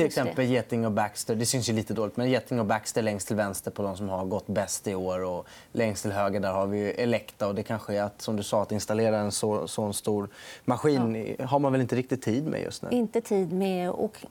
till 0.00 0.06
exempel 0.06 0.44
Geting 0.44 0.86
och 0.86 0.92
Baxter. 0.92 1.34
Det 1.34 1.46
syns 1.46 1.68
ju 1.68 1.72
lite 1.72 1.94
dåligt, 1.94 2.16
men 2.16 2.30
Geting 2.30 2.60
och 2.60 2.66
Baxter 2.66 3.02
längst 3.02 3.26
till 3.26 3.36
vänster 3.36 3.70
på 3.70 3.82
de 3.82 3.96
som 3.96 4.08
har 4.08 4.24
gått 4.24 4.46
bäst 4.46 4.88
i 4.88 4.94
år. 4.94 5.24
Och 5.24 5.46
längst 5.72 6.02
till 6.02 6.12
höger 6.12 6.40
där 6.40 6.52
har 6.52 6.66
vi 6.66 6.90
Elekta. 6.90 7.48
Och 7.48 7.54
det 7.54 7.62
kanske 7.62 7.94
är 7.94 8.02
att, 8.02 8.22
som 8.22 8.36
du 8.36 8.42
sa, 8.42 8.62
att 8.62 8.72
installera 8.72 9.18
en 9.18 9.32
så, 9.32 9.68
så 9.68 9.92
stor 9.92 10.28
maskin 10.64 11.34
ja. 11.38 11.46
har 11.46 11.58
man 11.58 11.72
väl 11.72 11.80
inte 11.80 11.96
riktigt 11.96 12.22
tid 12.22 12.46
med 12.46 12.62
just 12.62 12.82
nu? 12.82 12.88
Inte 12.90 13.20
tid 13.20 13.52
med. 13.52 13.90
Och 13.90 14.26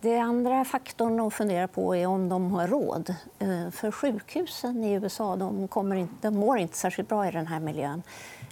det 0.00 0.18
andra 0.18 0.64
faktorn 0.64 1.20
att 1.20 1.34
fundera 1.34 1.68
på 1.68 1.96
är 1.96 2.06
om 2.06 2.28
de 2.28 2.50
har 2.50 2.68
råd. 2.68 3.14
Eh, 3.38 3.70
för 3.70 3.90
sjukhusen 3.90 4.84
i 4.84 4.92
USA 4.92 5.36
de 5.36 5.68
kommer 5.68 5.96
inte, 5.96 6.14
de 6.20 6.34
mår 6.34 6.58
inte 6.58 6.76
särskilt 6.76 7.08
bra 7.08 7.28
i 7.28 7.30
den 7.30 7.46
här 7.46 7.60
miljön. 7.60 8.02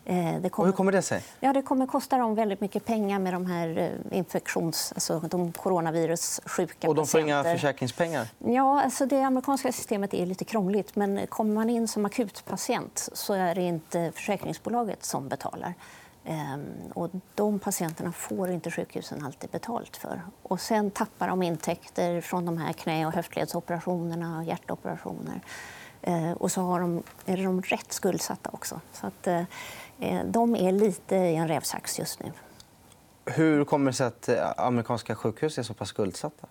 Eh, 0.04 0.40
det 0.40 0.48
kommer, 0.48 0.66
hur 0.66 0.72
kommer 0.72 0.92
det 0.92 1.02
sig? 1.02 1.22
Ja, 1.40 1.52
det 1.52 1.62
kommer 1.62 1.86
kosta 1.86 2.18
dem 2.18 2.34
väldigt 2.34 2.60
mycket 2.60 2.84
pengar 2.84 3.18
med 3.18 3.32
de 3.32 3.46
här 3.46 3.78
eh, 4.10 4.18
infektions, 4.18 4.92
alltså 4.92 5.18
de 5.18 5.52
coronavirussjuka 5.52 6.88
Och 6.88 6.94
de 6.94 7.06
får 7.06 7.18
patienter. 7.18 7.44
inga 7.48 7.54
försäkringspengar? 7.56 8.26
Ja, 8.38 8.82
alltså 8.82 9.06
det 9.06 9.22
amerikanska 9.22 9.72
systemet 9.72 10.14
är 10.14 10.26
lite 10.26 10.44
krångligt. 10.44 10.96
Men 10.96 11.26
kommer 11.26 11.54
man 11.54 11.70
in 11.70 11.88
som 11.88 12.04
akutpatient 12.04 13.08
så 13.12 13.34
är 13.34 13.54
det 13.54 13.62
inte 13.62 14.12
försäkringsbolaget 14.14 15.04
som 15.04 15.28
betalar. 15.28 15.74
Ehm, 16.24 16.62
och 16.94 17.10
de 17.34 17.58
patienterna 17.58 18.12
får 18.12 18.50
inte 18.50 18.70
sjukhusen 18.70 19.24
alltid 19.24 19.50
betalt 19.50 19.96
för. 19.96 20.22
Och 20.42 20.60
sen 20.60 20.90
tappar 20.90 21.28
de 21.28 21.42
intäkter 21.42 22.20
från 22.20 22.46
de 22.46 22.58
här 22.58 22.72
knä 22.72 23.06
och 23.06 23.12
höftledsoperationerna 23.12 24.38
och 24.38 24.44
hjärtoperationer. 24.44 25.40
Ehm, 26.02 26.32
och 26.32 26.52
så 26.52 26.60
har 26.60 26.80
de, 26.80 27.02
är 27.26 27.36
de 27.36 27.62
rätt 27.62 27.92
skuldsatta 27.92 28.50
också. 28.52 28.80
Så 28.92 29.06
att, 29.06 29.28
Eh, 30.02 30.24
de 30.24 30.56
är 30.56 30.72
lite 30.72 31.16
i 31.16 31.36
en 31.36 31.48
rävsax 31.48 31.98
just 31.98 32.20
nu. 32.20 32.32
Hur 33.24 33.64
kommer 33.64 33.90
det 33.90 33.96
sig 33.96 34.06
att 34.06 34.28
eh, 34.28 34.52
amerikanska 34.56 35.14
sjukhus 35.14 35.58
är 35.58 35.62
så 35.62 35.74
pass 35.74 35.88
skuldsatta? 35.88 36.46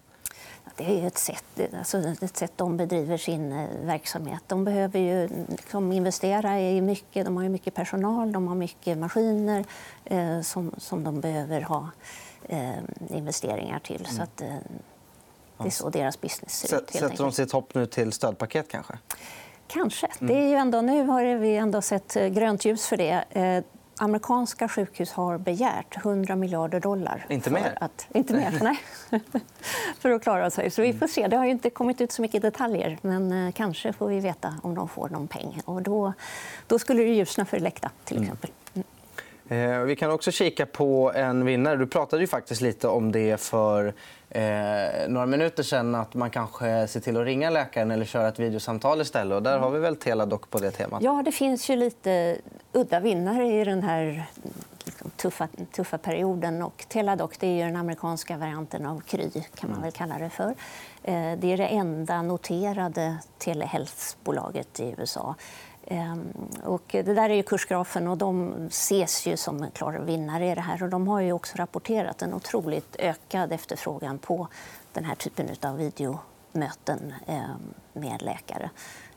Det 0.75 1.01
är 1.01 1.08
ett 1.08 1.17
sätt, 1.17 1.60
alltså 1.77 1.98
ett 1.98 2.38
sätt 2.38 2.51
de 2.55 2.77
bedriver 2.77 3.17
sin 3.17 3.51
eh, 3.51 3.67
verksamhet. 3.84 4.43
De 4.48 4.63
behöver 4.63 5.00
ju 5.00 5.29
liksom 5.50 5.91
investera 5.91 6.60
i 6.60 6.81
mycket. 6.81 7.25
De 7.25 7.38
har 7.38 7.50
mycket 7.50 7.74
personal, 7.74 8.31
de 8.31 8.48
har 8.48 8.55
mycket 8.55 8.98
maskiner 8.98 9.65
eh, 10.05 10.41
som, 10.41 10.72
som 10.77 11.03
de 11.03 11.22
behöver 11.22 11.62
ha 11.62 11.89
eh, 12.43 12.79
investeringar 13.10 13.79
till. 13.79 14.05
Mm. 14.05 14.12
Så 14.12 14.24
att, 14.24 14.41
eh, 14.41 14.55
det 15.63 15.70
är 15.70 15.72
så 15.72 15.89
deras 15.89 16.22
business 16.22 16.53
ser 16.53 16.77
ut. 16.77 16.91
Sätter 16.91 17.24
de 17.24 17.32
sitt 17.32 17.51
hopp 17.51 17.74
nu 17.74 17.86
till 17.86 18.12
stödpaket? 18.12 18.68
kanske? 18.68 18.98
Kanske. 19.68 20.08
Mm. 20.20 20.34
Det 20.34 20.41
är 20.41 20.48
ju 20.48 20.56
ändå, 20.56 20.82
nu 20.82 21.03
har 21.08 21.36
vi 21.36 21.56
ändå 21.56 21.82
sett 21.82 22.15
eh, 22.15 22.27
grönt 22.27 22.65
ljus 22.65 22.86
för 22.86 22.98
det. 22.98 23.24
Eh, 23.30 23.63
amerikanska 23.98 24.68
sjukhus 24.68 25.12
har 25.12 25.38
begärt 25.38 25.98
100 25.98 26.36
miljarder 26.36 26.80
dollar. 26.80 27.25
Inte 27.30 27.50
mer? 27.50 27.77
Att, 27.82 28.08
inte 28.13 28.34
mer, 28.34 28.60
nej. 28.62 28.80
för 30.00 30.10
att 30.10 30.24
klara 30.24 30.50
sig. 30.50 30.72
Så 30.72 30.82
vi 30.82 30.94
får 30.94 31.08
se. 31.08 31.27
Det 31.27 31.38
har 31.38 31.46
inte 31.46 31.70
kommit 31.70 32.01
ut 32.01 32.12
så 32.12 32.22
mycket 32.22 32.41
detaljer. 32.41 32.98
Men 33.01 33.48
eh, 33.48 33.51
kanske 33.51 33.94
får 33.94 34.08
vi 34.08 34.20
veta 34.20 34.56
om 34.63 34.75
de 34.75 34.89
får 34.89 35.10
någon 35.10 35.27
peng. 35.27 35.62
Och 35.65 35.82
då, 35.82 36.13
då 36.68 36.80
skulle 36.80 37.03
det 37.03 37.10
ljusna 37.10 37.46
för 37.46 37.58
Elekta, 37.58 37.91
till 38.03 38.18
mm. 38.18 38.24
exempel. 38.24 38.50
Mm. 38.50 38.61
Eh, 39.51 39.79
vi 39.79 39.96
kan 39.96 40.12
också 40.12 40.31
kika 40.31 40.65
på 40.65 41.12
en 41.15 41.46
vinnare. 41.46 41.75
Du 41.75 41.88
pratade 41.88 42.22
ju 42.22 42.27
faktiskt 42.27 42.62
lite 42.62 42.88
om 42.88 43.12
det 43.12 43.41
för 43.41 43.93
eh, 44.29 44.41
några 45.08 45.25
minuter 45.25 45.63
sen 45.63 45.96
att 45.96 46.13
man 46.13 46.29
kanske 46.29 46.88
ser 46.88 47.00
till 47.00 47.17
att 47.17 47.25
ringa 47.25 47.50
läkaren 47.50 47.91
eller 47.91 48.05
köra 48.05 48.27
ett 48.27 48.39
videosamtal 48.39 49.01
istället. 49.01 49.36
Och 49.36 49.43
där 49.43 49.60
har 49.60 49.70
vi 49.70 49.79
väl 49.79 49.96
Teladoc 49.96 50.41
på 50.50 50.60
det 50.60 50.72
temat. 50.72 51.03
Ja, 51.03 51.22
det 51.25 51.31
finns 51.31 51.70
ju 51.70 51.75
lite 51.75 52.38
udda 52.72 53.00
vinnare 53.00 53.62
i 53.62 53.63
den 53.63 53.84
här 53.84 54.24
tuffa, 55.17 55.48
tuffa 55.72 55.98
perioden. 55.98 56.62
Och 56.62 56.86
Teladoc 56.88 57.31
det 57.39 57.48
är 57.48 57.55
ju 57.55 57.63
den 57.63 57.75
amerikanska 57.75 58.38
varianten 58.38 58.86
av 58.86 59.01
Kry, 59.01 59.29
kan 59.55 59.72
man 59.72 59.81
väl 59.81 59.91
kalla 59.91 60.17
det 60.17 60.29
för. 60.29 60.55
Eh, 61.03 61.38
det 61.38 61.53
är 61.53 61.58
det 61.58 61.67
enda 61.67 62.22
noterade 62.22 63.17
telehealth-bolaget 63.38 64.79
i 64.79 64.96
USA. 64.98 65.36
Ehm, 65.91 66.33
och 66.63 66.83
det 66.88 67.01
där 67.01 67.29
är 67.29 67.33
ju 67.33 67.43
kursgrafen 67.43 68.07
och 68.07 68.17
de 68.17 68.53
ses 68.67 69.25
ju 69.27 69.38
som 69.38 69.63
en 69.63 69.71
klar 69.71 69.93
vinnare 69.93 70.51
i 70.51 70.55
det 70.55 70.62
här. 70.62 70.83
Och 70.83 70.89
de 70.89 71.07
har 71.07 71.19
ju 71.19 71.31
också 71.31 71.57
rapporterat 71.57 72.21
en 72.21 72.33
otroligt 72.33 72.95
ökad 73.00 73.51
efterfrågan 73.51 74.17
på 74.17 74.48
den 74.93 75.05
här 75.05 75.15
typen 75.15 75.48
av 75.62 75.77
videomöten 75.77 77.13
ehm, 77.27 77.74
med 77.93 78.21
läkare. 78.21 78.69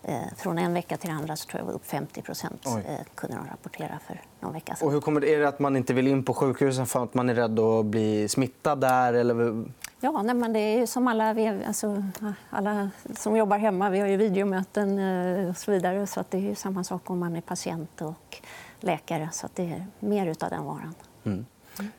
Ehm, 0.04 0.28
från 0.36 0.58
en 0.58 0.74
vecka 0.74 0.96
till 0.96 1.10
andra 1.10 1.36
så 1.36 1.48
tror 1.48 1.60
jag 1.60 1.66
var 1.66 1.72
upp 1.72 1.86
50 1.86 2.22
procent 2.22 2.66
eh, 2.66 2.96
kunde 3.14 3.36
de 3.36 3.46
rapportera 3.46 3.98
för 4.06 4.20
någon 4.40 4.52
vecka 4.52 4.74
sedan. 4.74 4.86
Och 4.88 4.92
hur 4.92 5.00
kommer 5.00 5.20
det, 5.20 5.34
är 5.34 5.38
det 5.38 5.48
att 5.48 5.58
man 5.58 5.76
inte 5.76 5.94
vill 5.94 6.06
in 6.06 6.24
på 6.24 6.34
sjukhusen 6.34 6.86
för 6.86 7.04
att 7.04 7.14
man 7.14 7.30
är 7.30 7.34
rädd 7.34 7.58
att 7.58 7.86
bli 7.86 8.28
smittad 8.28 8.80
där? 8.80 9.12
Eller 9.12 9.64
Ja, 10.00 10.22
nej, 10.22 10.34
men 10.34 10.52
det 10.52 10.58
är 10.58 10.86
som 10.86 11.08
alla, 11.08 11.32
vi, 11.32 11.64
alltså, 11.66 12.04
alla 12.50 12.90
som 13.16 13.36
jobbar 13.36 13.58
hemma. 13.58 13.90
Vi 13.90 13.98
har 13.98 14.06
ju 14.06 14.16
videomöten 14.16 14.98
eh, 14.98 15.48
och 15.48 15.56
så 15.56 15.70
vidare. 15.70 16.06
Så 16.06 16.20
att 16.20 16.30
det 16.30 16.50
är 16.50 16.54
samma 16.54 16.84
sak 16.84 17.10
om 17.10 17.18
man 17.18 17.36
är 17.36 17.40
patient 17.40 18.00
och 18.00 18.40
läkare. 18.80 19.28
Så 19.32 19.46
att 19.46 19.56
det 19.56 19.62
är 19.62 19.86
mer 20.00 20.28
av 20.28 20.50
den 20.50 20.64
varan. 20.64 20.94
Mm. 21.24 21.46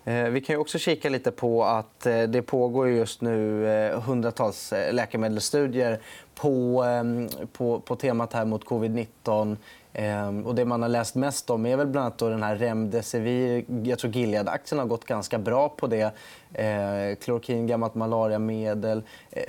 Eh, 0.03 0.23
vi 0.23 0.41
kan 0.41 0.57
också 0.59 0.77
kika 0.77 1.09
lite 1.09 1.31
på 1.31 1.63
att 1.63 2.05
eh, 2.05 2.23
det 2.23 2.41
pågår 2.41 2.89
just 2.89 3.21
nu 3.21 3.67
eh, 3.67 4.01
hundratals 4.01 4.73
läkemedelsstudier 4.91 5.99
på, 6.35 6.83
ehm, 6.83 7.29
på, 7.53 7.79
på 7.79 7.95
temat 7.95 8.33
här 8.33 8.45
mot 8.45 8.65
covid-19. 8.65 9.57
Ehm, 9.97 10.45
och 10.45 10.55
det 10.55 10.65
man 10.65 10.81
har 10.81 10.89
läst 10.89 11.15
mest 11.15 11.49
om 11.49 11.65
är 11.65 11.77
väl 11.77 11.87
bland 11.87 12.05
annat 12.05 12.17
då 12.17 12.29
den 12.29 12.43
här 12.43 12.55
Remdesivir. 12.55 13.65
Jag 13.83 13.99
tror 13.99 14.11
Gilead-aktien 14.11 14.79
har 14.79 14.85
gått 14.85 15.05
ganska 15.05 15.37
bra 15.37 15.69
på 15.69 15.87
det. 15.87 16.11
Eh, 16.53 17.15
klorokin, 17.21 17.67
gammalt 17.67 17.95
malariamedel. 17.95 19.03
Eh, 19.31 19.43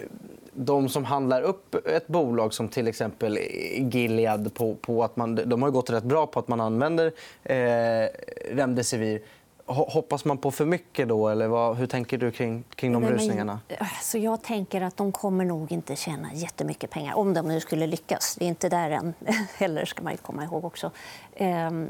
de 0.53 0.89
som 0.89 1.05
handlar 1.05 1.43
upp 1.43 1.75
ett 1.87 2.07
bolag 2.07 2.55
som 2.55 2.69
till 2.69 2.89
exempel 2.89 3.39
Gilead 3.77 4.55
på, 4.55 4.75
på 4.75 5.05
att 5.05 5.17
man, 5.17 5.35
de 5.35 5.63
har 5.63 5.71
gått 5.71 5.91
rätt 5.91 6.05
bra 6.05 6.27
på 6.27 6.39
att 6.39 6.49
man 6.49 6.61
använder 6.61 7.13
eh, 7.45 8.09
Remdesivir 8.51 9.21
Hoppas 9.69 10.25
man 10.25 10.39
på 10.39 10.51
för 10.51 10.65
mycket 10.65 11.09
då? 11.09 11.29
Eller 11.29 11.49
vad, 11.49 11.77
hur 11.77 11.87
tänker 11.87 12.19
du 12.19 12.31
kring, 12.31 12.65
kring 12.75 12.93
de 12.93 13.07
rusningarna? 13.07 13.61
Så 14.03 14.19
jag 14.19 14.43
tänker 14.43 14.81
att 14.81 14.97
de 14.97 15.13
kommer 15.13 15.45
nog 15.45 15.73
inte 15.73 15.97
tjäna 15.97 16.33
jättemycket 16.35 16.91
pengar 16.91 17.15
om 17.15 17.35
de 17.35 17.49
nu 17.49 17.61
skulle 17.61 17.87
lyckas. 17.87 18.37
Det 18.39 18.45
är 18.45 18.49
inte 18.49 18.69
där 18.69 18.91
än 18.91 19.15
heller, 19.59 19.85
ska 19.85 20.03
man 20.03 20.17
komma 20.17 20.45
ihåg 20.45 20.65
också. 20.65 20.91
Ehm, 21.35 21.89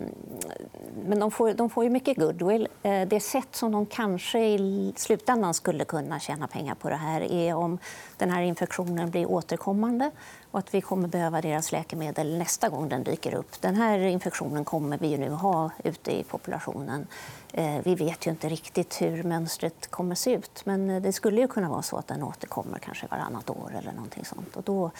men 1.07 1.19
de 1.21 1.31
får, 1.31 1.53
de 1.53 1.71
får 1.71 1.85
ju 1.85 1.91
mycket 1.91 2.17
goodwill. 2.17 2.69
Eh, 2.83 3.09
det 3.09 3.21
sätt 3.21 3.49
som 3.51 3.73
de 3.73 3.87
kanske 3.87 4.39
i 4.47 4.93
slutändan 4.97 5.55
skulle 5.55 5.85
kunna 5.85 6.21
tjäna 6.21 6.47
pengar 6.47 6.75
på 6.75 6.89
det 6.89 6.97
här 6.97 7.33
är 7.33 7.55
om 7.55 7.79
den 8.17 8.31
här 8.31 8.43
infektionen 8.43 9.11
blir 9.11 9.31
återkommande 9.31 10.11
och 10.57 10.61
att 10.61 10.75
vi 10.75 10.81
kommer 10.81 11.09
behöva 11.09 11.41
deras 11.41 11.73
läkemedel 11.73 12.39
nästa 12.39 12.69
gång 12.69 12.89
den 12.89 13.05
dyker 13.05 13.35
upp. 13.35 13.61
Den 13.61 13.77
här 13.77 13.99
infektionen 13.99 14.65
kommer 14.65 14.99
vi 14.99 15.19
nu 15.19 15.31
ha 15.31 15.71
ute 15.85 16.19
i 16.19 16.25
populationen. 16.25 17.07
Eh, 17.53 17.79
vi 17.85 17.95
vet 17.95 18.27
ju 18.27 18.31
inte 18.31 18.49
riktigt 18.49 19.03
hur 19.03 19.23
mönstret 19.23 19.91
kommer 19.91 20.15
se 20.15 20.35
ut 20.35 20.63
men 20.65 20.91
eh, 20.91 21.03
det 21.03 21.13
skulle 21.13 21.41
ju 21.41 21.49
kunna 21.49 21.69
vara 21.69 21.83
så 21.83 21.97
att 21.97 22.07
den 22.07 22.23
återkommer 22.23 22.79
kanske 22.79 23.07
varannat 23.07 23.51
år 23.51 23.73
eller 23.79 23.93
någonting 23.93 24.25
sånt. 24.25 24.57
Och 24.57 24.63
då 24.63 24.91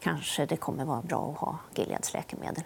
kanske 0.00 0.46
det 0.46 0.56
kommer 0.56 0.84
vara 0.84 1.02
bra 1.02 1.30
att 1.30 1.38
ha 1.38 1.58
Gileads 1.74 2.12
läkemedel. 2.12 2.64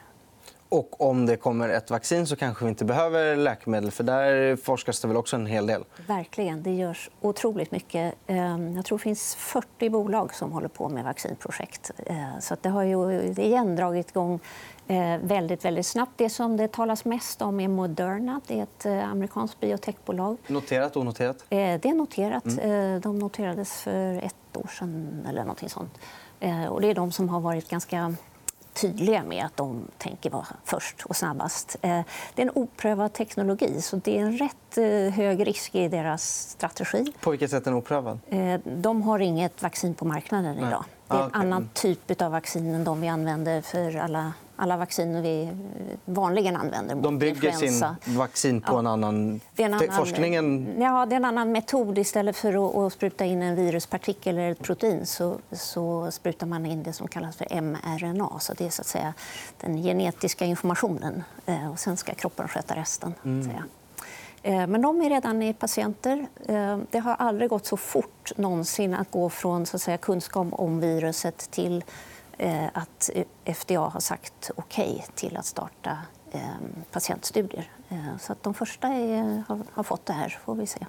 Och 0.75 1.01
om 1.01 1.27
det 1.27 1.37
kommer 1.37 1.69
ett 1.69 1.91
vaccin 1.91 2.27
så 2.27 2.37
kanske 2.37 2.65
vi 2.65 2.69
inte 2.69 2.85
behöver 2.85 3.37
läkemedel. 3.37 3.91
för 3.91 4.05
Där 4.05 4.57
forskas 4.57 5.01
det 5.01 5.09
väl 5.09 5.17
också 5.17 5.37
en 5.37 5.47
hel 5.47 5.67
del? 5.67 5.85
Verkligen. 6.07 6.63
Det 6.63 6.71
görs 6.71 7.11
otroligt 7.21 7.71
mycket. 7.71 8.15
Ehm, 8.27 8.77
jag 8.77 8.85
tror 8.85 8.99
det 8.99 9.03
finns 9.03 9.35
40 9.35 9.91
bolag 9.91 10.35
som 10.35 10.53
håller 10.53 10.69
på 10.69 10.89
med 10.89 11.05
vaccinprojekt. 11.05 11.91
Ehm, 12.07 12.41
så 12.41 12.57
det 12.63 12.69
har 12.69 12.83
ju 12.83 13.23
igen 13.37 13.77
dragit 13.77 14.11
igång 14.11 14.41
eh, 14.87 15.19
väldigt, 15.23 15.65
väldigt 15.65 15.87
snabbt. 15.87 16.13
Det 16.17 16.31
som 16.31 16.57
det 16.57 16.73
talas 16.73 17.05
mest 17.05 17.43
om 17.43 17.61
är 17.61 17.69
Moderna. 17.69 18.41
Det 18.47 18.59
är 18.59 18.63
ett 18.63 18.87
eh, 18.87 19.11
amerikanskt 19.11 19.61
biotechbolag. 19.61 20.37
Noterat 20.47 20.97
onoterat? 20.97 21.45
Eh, 21.51 21.57
det 21.57 21.85
är 21.89 21.95
noterat. 21.95 22.47
Mm. 22.47 23.01
De 23.01 23.19
noterades 23.19 23.73
för 23.73 24.15
ett 24.15 24.57
år 24.57 24.71
sedan 24.79 25.27
eller 25.29 25.41
någonting 25.41 25.69
sånt. 25.69 25.99
Och 26.71 26.81
det 26.81 26.91
är 26.91 26.95
de 26.95 27.13
som 27.13 27.29
har 27.29 27.41
varit 27.41 27.69
ganska 27.69 28.15
tydliga 28.75 29.23
med 29.23 29.45
att 29.45 29.57
de 29.57 29.89
tänker 29.99 30.31
vara 30.31 30.47
först 30.65 31.03
och 31.05 31.17
snabbast. 31.17 31.77
Eh, 31.83 32.01
det 32.35 32.43
är 32.43 32.47
en 32.47 32.53
oprövad 32.55 33.13
teknologi, 33.13 33.81
så 33.81 33.97
det 33.97 34.19
är 34.19 34.23
en 34.23 34.39
rätt 34.39 34.79
eh, 34.79 35.15
hög 35.15 35.47
risk 35.47 35.75
i 35.75 35.89
deras 35.89 36.51
strategi. 36.51 37.13
På 37.21 37.31
vilket 37.31 37.51
sätt 37.51 37.67
är 37.67 37.71
den 37.71 37.75
oprövad? 37.75 38.19
Eh, 38.29 38.61
de 38.65 39.03
har 39.03 39.19
inget 39.19 39.63
vaccin 39.63 39.95
på 39.95 40.05
marknaden 40.05 40.59
idag. 40.59 40.85
Det 41.09 41.15
är 41.15 41.19
en 41.19 41.25
ah, 41.25 41.27
okay. 41.27 41.41
annan 41.41 41.69
typ 41.75 42.23
av 42.23 42.33
vaccin 42.33 42.75
än 42.75 42.85
de 42.85 43.01
vi 43.01 43.09
använder 43.09 43.63
för 43.63 43.97
alla 43.97 44.33
alla 44.57 44.77
vacciner 44.77 45.23
vi 45.23 45.51
vanligen 46.05 46.57
använder 46.57 46.95
mot 46.95 47.05
De 47.05 47.19
bygger 47.19 47.49
influensa. 47.49 47.97
sin 48.05 48.17
vaccin 48.19 48.61
på 48.61 48.73
ja. 48.73 48.79
en 48.79 48.87
annan... 48.87 49.41
En 49.57 49.75
annan... 49.75 49.89
Forskningen... 49.93 50.77
Ja, 50.81 51.07
det 51.07 51.15
är 51.15 51.17
en 51.17 51.25
annan 51.25 51.53
metod. 51.53 51.99
Istället 51.99 52.37
för 52.37 52.87
att, 52.87 52.93
spruta 52.93 53.25
in 53.25 53.43
en 53.43 53.57
viruspartikel 53.57 54.39
eller 54.39 54.51
ett 54.51 54.63
protein 54.63 55.07
så, 55.07 55.39
så 55.53 56.11
sprutar 56.11 56.47
man 56.47 56.67
in 56.67 56.83
det 56.83 56.93
som 56.93 57.09
kallas 57.09 57.37
för 57.37 57.61
mRNA. 57.61 58.39
Så 58.41 58.55
det 58.55 58.67
är 58.67 58.71
så 58.71 58.83
att 58.83 58.87
säga 58.87 59.15
den 59.61 59.83
genetiska 59.83 60.45
informationen. 60.45 61.25
Eh, 61.47 61.71
och 61.71 61.79
sen 61.79 61.97
ska 61.97 62.15
kroppen 62.15 62.49
sköta 62.49 62.77
resten. 62.77 63.15
Mm. 63.25 63.51
Eh, 64.43 64.67
men 64.67 64.83
de 64.83 65.03
är 65.03 65.11
redan 65.11 65.43
i 65.43 65.55
patienter. 65.55 66.27
Eh, 66.49 66.79
det 66.91 66.99
har 66.99 67.15
aldrig 67.15 67.51
gått 67.51 67.67
så 67.67 67.77
fort 67.77 68.33
någonsin 68.37 68.95
att 68.95 69.11
gå 69.11 69.31
från 69.31 69.67
så 69.67 69.77
att 69.77 69.83
säga, 69.83 69.99
kunskap 69.99 70.47
om 70.51 70.81
viruset 70.81 71.51
till 71.51 71.77
Eh, 71.79 72.14
att 72.73 73.11
FDA 73.45 73.81
har 73.81 74.01
sagt 74.01 74.51
okej 74.57 74.93
okay 74.93 75.07
till 75.15 75.37
att 75.37 75.47
starta 75.47 75.99
eh, 76.33 76.41
patientstudier. 76.93 77.71
Eh, 77.89 78.19
så 78.21 78.33
att 78.33 78.43
de 78.43 78.55
första 78.55 78.89
är, 78.89 79.43
har, 79.49 79.61
har, 79.73 79.83
fått 79.83 80.07
det 80.07 80.13
här. 80.13 80.39
får 80.45 80.55
vi 80.55 80.67
se 80.67 80.87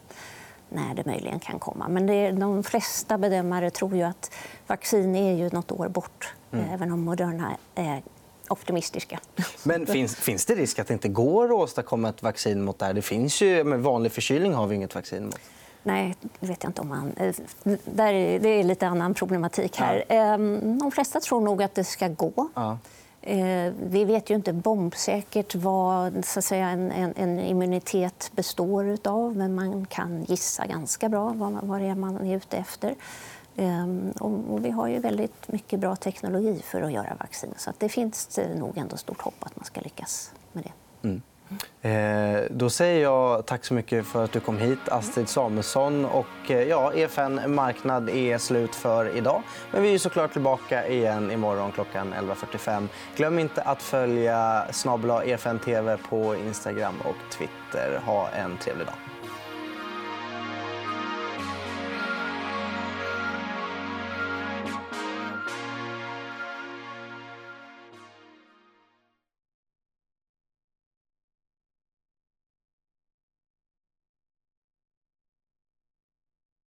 när 0.69 0.95
det 0.95 1.05
möjligen 1.05 1.39
kan 1.39 1.59
komma. 1.59 1.87
Men 1.87 2.07
det, 2.07 2.31
de 2.31 2.63
flesta 2.63 3.17
bedömare 3.17 3.69
tror 3.69 3.95
ju 3.95 4.03
att 4.03 4.31
vaccin 4.67 5.15
är 5.15 5.33
ju 5.33 5.49
nåt 5.49 5.71
år 5.71 5.87
bort, 5.87 6.33
mm. 6.51 6.65
även 6.73 6.91
om 6.91 7.01
Moderna 7.01 7.57
är 7.75 8.01
optimistiska. 8.47 9.19
Men 9.63 9.85
finns, 9.85 10.15
finns 10.15 10.45
det 10.45 10.55
risk 10.55 10.79
att 10.79 10.87
det 10.87 10.93
inte 10.93 11.07
går 11.07 11.45
att 11.45 11.51
åstadkomma 11.51 12.09
ett 12.09 12.23
vaccin 12.23 12.63
mot 12.63 12.79
det 12.79 12.85
här? 12.85 12.93
Det 12.93 13.01
finns 13.01 13.41
ju, 13.41 13.63
med 13.63 13.79
vanlig 13.79 14.11
förkylning 14.11 14.53
har 14.53 14.67
vi 14.67 14.75
inget 14.75 14.95
vaccin 14.95 15.25
mot. 15.25 15.39
Nej, 15.85 16.15
det 16.39 16.47
vet 16.47 16.63
jag 16.63 16.69
inte 16.69 16.81
om 16.81 16.87
man... 16.87 17.13
Eh, 17.17 17.35
där 17.85 18.13
är, 18.13 18.39
det 18.39 18.49
är 18.49 18.63
lite 18.63 18.87
annan 18.87 19.13
problematik 19.13 19.77
här. 19.77 20.05
Ja. 20.07 20.15
Ehm, 20.15 20.79
de 20.79 20.91
flesta 20.91 21.19
tror 21.19 21.41
nog 21.41 21.63
att 21.63 21.75
det 21.75 21.83
ska 21.83 22.07
gå. 22.07 22.49
Ja. 22.53 22.77
Eh, 23.21 23.73
vi 23.83 24.05
vet 24.05 24.29
ju 24.29 24.35
inte 24.35 24.53
bombsäkert 24.53 25.55
vad 25.55 26.25
så 26.25 26.39
att 26.39 26.45
säga, 26.45 26.69
en, 26.69 26.91
en, 26.91 27.13
en 27.15 27.39
immunitet 27.39 28.31
består 28.35 28.97
av 29.03 29.35
men 29.37 29.55
man 29.55 29.85
kan 29.85 30.23
gissa 30.23 30.65
ganska 30.65 31.09
bra 31.09 31.29
vad, 31.35 31.53
vad 31.63 31.81
det 31.81 31.87
är 31.87 31.95
man 31.95 32.27
är 32.27 32.37
ute 32.37 32.57
efter. 32.57 32.95
Ehm, 33.55 34.11
och 34.19 34.65
vi 34.65 34.69
har 34.69 34.87
ju 34.87 34.99
väldigt 34.99 35.47
mycket 35.47 35.79
bra 35.79 35.95
teknologi 35.95 36.61
för 36.63 36.81
att 36.81 36.91
göra 36.91 37.15
vaccin. 37.19 37.53
Så 37.57 37.71
det 37.77 37.89
finns 37.89 38.39
nog 38.55 38.77
ändå 38.77 38.97
stort 38.97 39.21
hopp 39.21 39.35
att 39.39 39.55
man 39.55 39.65
ska 39.65 39.81
lyckas 39.81 40.31
med 40.51 40.63
det. 40.63 41.07
Mm. 41.07 41.21
Eh, 41.81 42.41
då 42.49 42.69
säger 42.69 43.01
jag 43.03 43.45
tack 43.45 43.65
så 43.65 43.73
mycket 43.73 44.05
för 44.05 44.23
att 44.23 44.31
du 44.31 44.39
kom 44.39 44.57
hit, 44.57 44.79
Astrid 44.89 45.29
Samuelsson. 45.29 46.05
Och, 46.05 46.51
eh, 46.51 46.63
ja, 46.63 46.93
EFN 46.93 47.55
Marknad 47.55 48.09
är 48.09 48.37
slut 48.37 48.75
för 48.75 49.17
idag. 49.17 49.41
Men 49.71 49.83
vi 49.83 49.93
är 49.93 49.97
såklart 49.97 50.31
tillbaka 50.31 50.87
igen 50.87 51.31
imorgon 51.31 51.71
klockan 51.71 52.13
11.45. 52.13 52.89
Glöm 53.15 53.39
inte 53.39 53.61
att 53.61 53.81
följa 53.81 54.65
snabla 54.71 55.23
EFN 55.23 55.59
TV 55.59 55.97
på 56.09 56.35
Instagram 56.35 56.95
och 57.01 57.31
Twitter. 57.37 58.01
Ha 58.05 58.29
en 58.29 58.57
trevlig 58.57 58.87
dag. 58.87 59.14